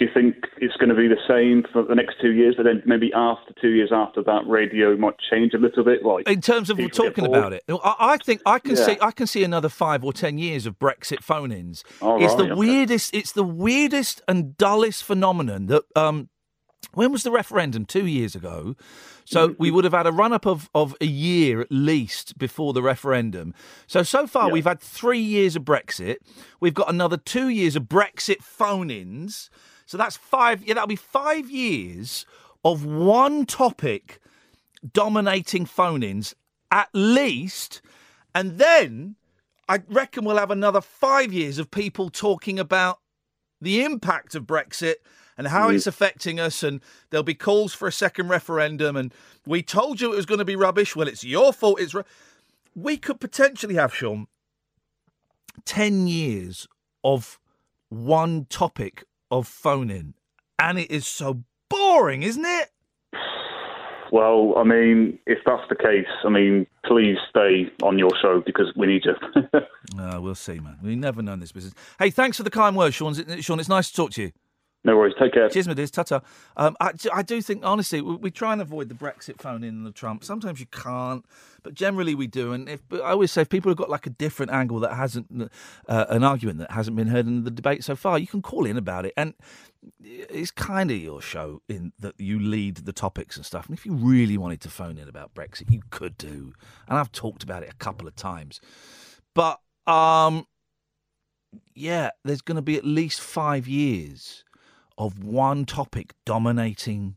do 0.00 0.06
you 0.06 0.10
think 0.14 0.46
it's 0.56 0.74
going 0.76 0.88
to 0.88 0.94
be 0.94 1.08
the 1.08 1.20
same 1.28 1.62
for 1.70 1.82
the 1.82 1.94
next 1.94 2.16
two 2.22 2.32
years? 2.32 2.54
But 2.56 2.62
then 2.62 2.82
maybe 2.86 3.12
after 3.14 3.52
two 3.60 3.68
years 3.68 3.90
after 3.92 4.22
that, 4.22 4.46
radio 4.46 4.96
might 4.96 5.14
change 5.30 5.52
a 5.52 5.58
little 5.58 5.84
bit. 5.84 6.02
Like 6.02 6.26
In 6.26 6.40
terms 6.40 6.70
of 6.70 6.78
talking 6.90 7.26
about 7.26 7.52
it, 7.52 7.62
I, 7.68 7.94
I 7.98 8.16
think 8.16 8.40
I 8.46 8.58
can 8.58 8.76
Yeah. 8.76 8.86
see 8.86 8.98
I 9.02 9.10
can 9.10 9.26
see 9.26 9.44
another 9.44 9.68
five 9.68 10.02
or 10.02 10.14
ten 10.14 10.38
years 10.38 10.64
of 10.64 10.78
Brexit 10.78 11.22
phone-ins. 11.22 11.84
It's 11.86 12.00
right, 12.00 12.18
the 12.38 12.44
okay. 12.44 12.54
weirdest. 12.54 13.14
It's 13.14 13.32
the 13.32 13.44
weirdest 13.44 14.22
and 14.26 14.56
dullest 14.56 15.04
phenomenon 15.04 15.66
that. 15.66 15.84
Um, 15.94 16.30
when 16.94 17.12
was 17.12 17.22
the 17.22 17.30
referendum? 17.30 17.84
Two 17.84 18.06
years 18.06 18.34
ago. 18.34 18.74
So 19.24 19.54
we 19.58 19.70
would 19.70 19.84
have 19.84 19.92
had 19.92 20.06
a 20.06 20.12
run 20.12 20.32
up 20.32 20.44
of, 20.46 20.68
of 20.74 20.96
a 21.00 21.06
year 21.06 21.60
at 21.60 21.70
least 21.70 22.36
before 22.36 22.72
the 22.72 22.82
referendum. 22.82 23.54
So, 23.86 24.02
so 24.02 24.26
far 24.26 24.50
we've 24.50 24.64
had 24.64 24.80
three 24.80 25.20
years 25.20 25.54
of 25.54 25.62
Brexit. 25.62 26.16
We've 26.58 26.74
got 26.74 26.88
another 26.88 27.16
two 27.16 27.48
years 27.48 27.76
of 27.76 27.84
Brexit 27.84 28.42
phone 28.42 28.90
ins. 28.90 29.50
So 29.90 29.98
that's 29.98 30.16
five. 30.16 30.62
Yeah, 30.62 30.74
that'll 30.74 30.86
be 30.86 30.94
five 30.94 31.50
years 31.50 32.24
of 32.64 32.84
one 32.84 33.44
topic 33.44 34.20
dominating 34.92 35.66
phone 35.66 36.04
ins 36.04 36.32
at 36.70 36.88
least. 36.92 37.82
And 38.32 38.58
then 38.58 39.16
I 39.68 39.82
reckon 39.88 40.24
we'll 40.24 40.36
have 40.36 40.52
another 40.52 40.80
five 40.80 41.32
years 41.32 41.58
of 41.58 41.72
people 41.72 42.08
talking 42.08 42.60
about 42.60 43.00
the 43.60 43.82
impact 43.82 44.36
of 44.36 44.44
Brexit 44.44 44.94
and 45.36 45.48
how 45.48 45.70
mm. 45.70 45.74
it's 45.74 45.88
affecting 45.88 46.38
us, 46.38 46.62
and 46.62 46.80
there'll 47.10 47.24
be 47.24 47.34
calls 47.34 47.74
for 47.74 47.88
a 47.88 47.92
second 47.92 48.28
referendum, 48.28 48.96
and 48.96 49.12
we 49.44 49.60
told 49.60 50.00
you 50.00 50.12
it 50.12 50.16
was 50.16 50.26
going 50.26 50.38
to 50.38 50.44
be 50.44 50.54
rubbish. 50.54 50.94
Well, 50.94 51.08
it's 51.08 51.24
your 51.24 51.52
fault. 51.52 51.80
It's 51.80 51.94
ru- 51.94 52.04
we 52.76 52.96
could 52.96 53.18
potentially 53.18 53.74
have 53.74 53.92
Sean 53.92 54.28
ten 55.64 56.06
years 56.06 56.68
of 57.02 57.40
one 57.88 58.44
topic 58.44 59.04
of 59.30 59.46
phoning, 59.46 60.14
and 60.58 60.78
it 60.78 60.90
is 60.90 61.06
so 61.06 61.42
boring, 61.68 62.22
isn't 62.22 62.44
it? 62.44 62.70
Well, 64.12 64.54
I 64.56 64.64
mean, 64.64 65.18
if 65.26 65.38
that's 65.46 65.62
the 65.68 65.76
case, 65.76 66.08
I 66.24 66.30
mean, 66.30 66.66
please 66.84 67.16
stay 67.28 67.70
on 67.82 67.98
your 67.98 68.10
show 68.20 68.42
because 68.44 68.66
we 68.76 68.88
need 68.88 69.04
you. 69.04 69.14
Uh, 69.98 70.18
we'll 70.20 70.34
see, 70.34 70.58
man. 70.58 70.78
We 70.82 70.96
never 70.96 71.22
know 71.22 71.34
in 71.34 71.40
this 71.40 71.52
business. 71.52 71.74
Hey, 71.98 72.10
thanks 72.10 72.36
for 72.36 72.42
the 72.42 72.50
kind 72.50 72.76
words, 72.76 72.96
Sean. 72.96 73.14
Sean, 73.40 73.60
it's 73.60 73.68
nice 73.68 73.90
to 73.90 73.96
talk 73.96 74.10
to 74.12 74.22
you. 74.22 74.32
No 74.82 74.96
worries. 74.96 75.14
Take 75.18 75.34
care. 75.34 75.48
Cheers, 75.48 75.68
my 75.68 75.74
dears. 75.74 75.90
Ta-ta. 75.90 76.22
Um, 76.56 76.74
I, 76.80 76.92
I 77.12 77.22
do 77.22 77.42
think, 77.42 77.64
honestly, 77.64 78.00
we, 78.00 78.16
we 78.16 78.30
try 78.30 78.52
and 78.52 78.62
avoid 78.62 78.88
the 78.88 78.94
Brexit 78.94 79.40
phone 79.40 79.62
in 79.62 79.74
and 79.74 79.86
the 79.86 79.92
Trump. 79.92 80.24
Sometimes 80.24 80.58
you 80.58 80.66
can't, 80.66 81.24
but 81.62 81.74
generally 81.74 82.14
we 82.14 82.26
do. 82.26 82.52
And 82.52 82.68
if, 82.68 82.80
I 82.92 83.10
always 83.10 83.30
say, 83.30 83.42
if 83.42 83.50
people 83.50 83.70
have 83.70 83.76
got 83.76 83.90
like 83.90 84.06
a 84.06 84.10
different 84.10 84.52
angle 84.52 84.80
that 84.80 84.94
hasn't, 84.94 85.50
uh, 85.86 86.06
an 86.08 86.24
argument 86.24 86.60
that 86.60 86.70
hasn't 86.70 86.96
been 86.96 87.08
heard 87.08 87.26
in 87.26 87.44
the 87.44 87.50
debate 87.50 87.84
so 87.84 87.94
far, 87.94 88.18
you 88.18 88.26
can 88.26 88.40
call 88.40 88.64
in 88.64 88.78
about 88.78 89.04
it. 89.04 89.12
And 89.18 89.34
it's 90.00 90.50
kind 90.50 90.90
of 90.90 90.96
your 90.96 91.20
show 91.20 91.60
in 91.68 91.92
that 91.98 92.14
you 92.18 92.38
lead 92.38 92.76
the 92.76 92.92
topics 92.92 93.36
and 93.36 93.44
stuff. 93.44 93.66
And 93.66 93.76
if 93.76 93.84
you 93.84 93.92
really 93.92 94.38
wanted 94.38 94.62
to 94.62 94.70
phone 94.70 94.96
in 94.96 95.08
about 95.08 95.34
Brexit, 95.34 95.70
you 95.70 95.82
could 95.90 96.16
do. 96.16 96.54
And 96.88 96.98
I've 96.98 97.12
talked 97.12 97.42
about 97.42 97.62
it 97.62 97.70
a 97.70 97.76
couple 97.76 98.08
of 98.08 98.16
times. 98.16 98.60
But 99.34 99.60
um, 99.86 100.46
yeah, 101.74 102.10
there's 102.24 102.42
going 102.42 102.56
to 102.56 102.62
be 102.62 102.76
at 102.76 102.84
least 102.84 103.20
five 103.20 103.68
years 103.68 104.44
of 105.00 105.24
one 105.24 105.64
topic 105.64 106.12
dominating 106.26 107.16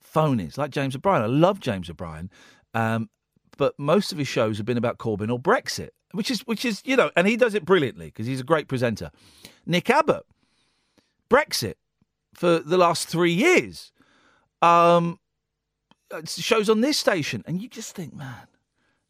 phone-ins, 0.00 0.58
like 0.58 0.72
James 0.72 0.96
O'Brien. 0.96 1.22
I 1.22 1.26
love 1.26 1.60
James 1.60 1.88
O'Brien, 1.88 2.28
um, 2.74 3.08
but 3.56 3.72
most 3.78 4.10
of 4.10 4.18
his 4.18 4.26
shows 4.26 4.56
have 4.56 4.66
been 4.66 4.76
about 4.76 4.98
Corbyn 4.98 5.30
or 5.30 5.38
Brexit, 5.38 5.90
which 6.10 6.28
is 6.28 6.40
which 6.40 6.64
is 6.64 6.82
you 6.84 6.96
know, 6.96 7.12
and 7.14 7.28
he 7.28 7.36
does 7.36 7.54
it 7.54 7.64
brilliantly 7.64 8.06
because 8.06 8.26
he's 8.26 8.40
a 8.40 8.44
great 8.44 8.66
presenter. 8.66 9.12
Nick 9.64 9.88
Abbott, 9.90 10.24
Brexit 11.30 11.74
for 12.34 12.58
the 12.58 12.76
last 12.76 13.06
three 13.06 13.32
years. 13.32 13.92
Um, 14.60 15.20
shows 16.26 16.68
on 16.68 16.80
this 16.80 16.98
station, 16.98 17.44
and 17.46 17.62
you 17.62 17.68
just 17.68 17.94
think, 17.94 18.12
man, 18.12 18.48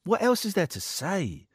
what 0.04 0.20
else 0.20 0.44
is 0.44 0.52
there 0.52 0.66
to 0.66 0.80
say? 0.80 1.46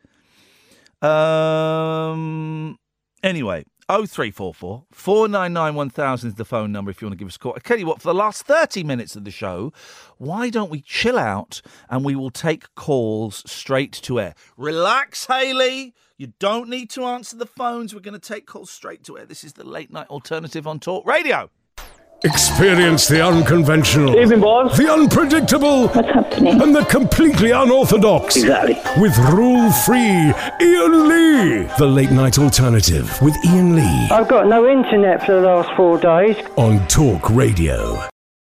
Um. 1.04 2.80
Anyway, 3.22 3.66
0344 3.90 4.86
499 4.92 5.74
1000 5.74 6.28
is 6.30 6.36
the 6.36 6.46
phone 6.46 6.72
number 6.72 6.92
if 6.92 7.02
you 7.02 7.08
want 7.08 7.14
to 7.14 7.18
give 7.18 7.28
us 7.28 7.38
a 7.38 7.40
call. 7.40 7.54
I 7.56 7.60
tell 7.60 7.80
you 7.80 7.88
what, 7.88 8.02
for 8.02 8.10
the 8.10 8.14
last 8.14 8.44
30 8.44 8.84
minutes 8.84 9.16
of 9.16 9.24
the 9.24 9.32
show, 9.32 9.74
why 10.20 10.52
don't 10.52 10.70
we 10.70 10.82
chill 10.82 11.18
out 11.18 11.64
and 11.90 12.06
we 12.06 12.16
will 12.16 12.30
take 12.30 12.76
calls 12.76 13.44
straight 13.50 13.94
to 13.94 14.20
air? 14.20 14.36
Relax, 14.58 15.26
Haley. 15.26 15.96
You 16.18 16.34
don't 16.38 16.70
need 16.70 16.92
to 16.92 17.04
answer 17.04 17.36
the 17.36 17.48
phones. 17.48 17.96
We're 17.96 18.02
going 18.02 18.14
to 18.14 18.20
take 18.20 18.46
calls 18.46 18.70
straight 18.70 19.04
to 19.06 19.18
air. 19.18 19.26
This 19.26 19.44
is 19.44 19.54
the 19.54 19.64
late 19.64 19.92
night 19.92 20.08
alternative 20.10 20.68
on 20.68 20.80
Talk 20.80 21.08
Radio. 21.08 21.50
Experience 22.26 23.08
the 23.08 23.26
unconventional, 23.26 24.14
Evening, 24.20 24.42
boss. 24.42 24.78
the 24.78 24.92
unpredictable, 24.92 25.88
and 25.90 26.76
the 26.76 26.84
completely 26.90 27.52
unorthodox. 27.52 28.36
Exactly. 28.36 28.76
With 29.02 29.18
rule 29.32 29.72
free 29.72 30.34
Iain 30.62 31.08
Lee. 31.08 31.64
The 31.78 31.86
late 31.88 32.12
night 32.12 32.38
alternative 32.38 33.10
with 33.22 33.36
Iain 33.46 33.74
Lee 33.76 34.08
I've 34.12 34.28
got 34.28 34.48
no 34.48 34.68
internet 34.70 35.26
for 35.26 35.40
the 35.40 35.48
last 35.48 35.70
four 35.78 35.98
days. 35.98 36.36
on 36.58 36.86
Talk 36.88 37.30
Radio. 37.30 38.02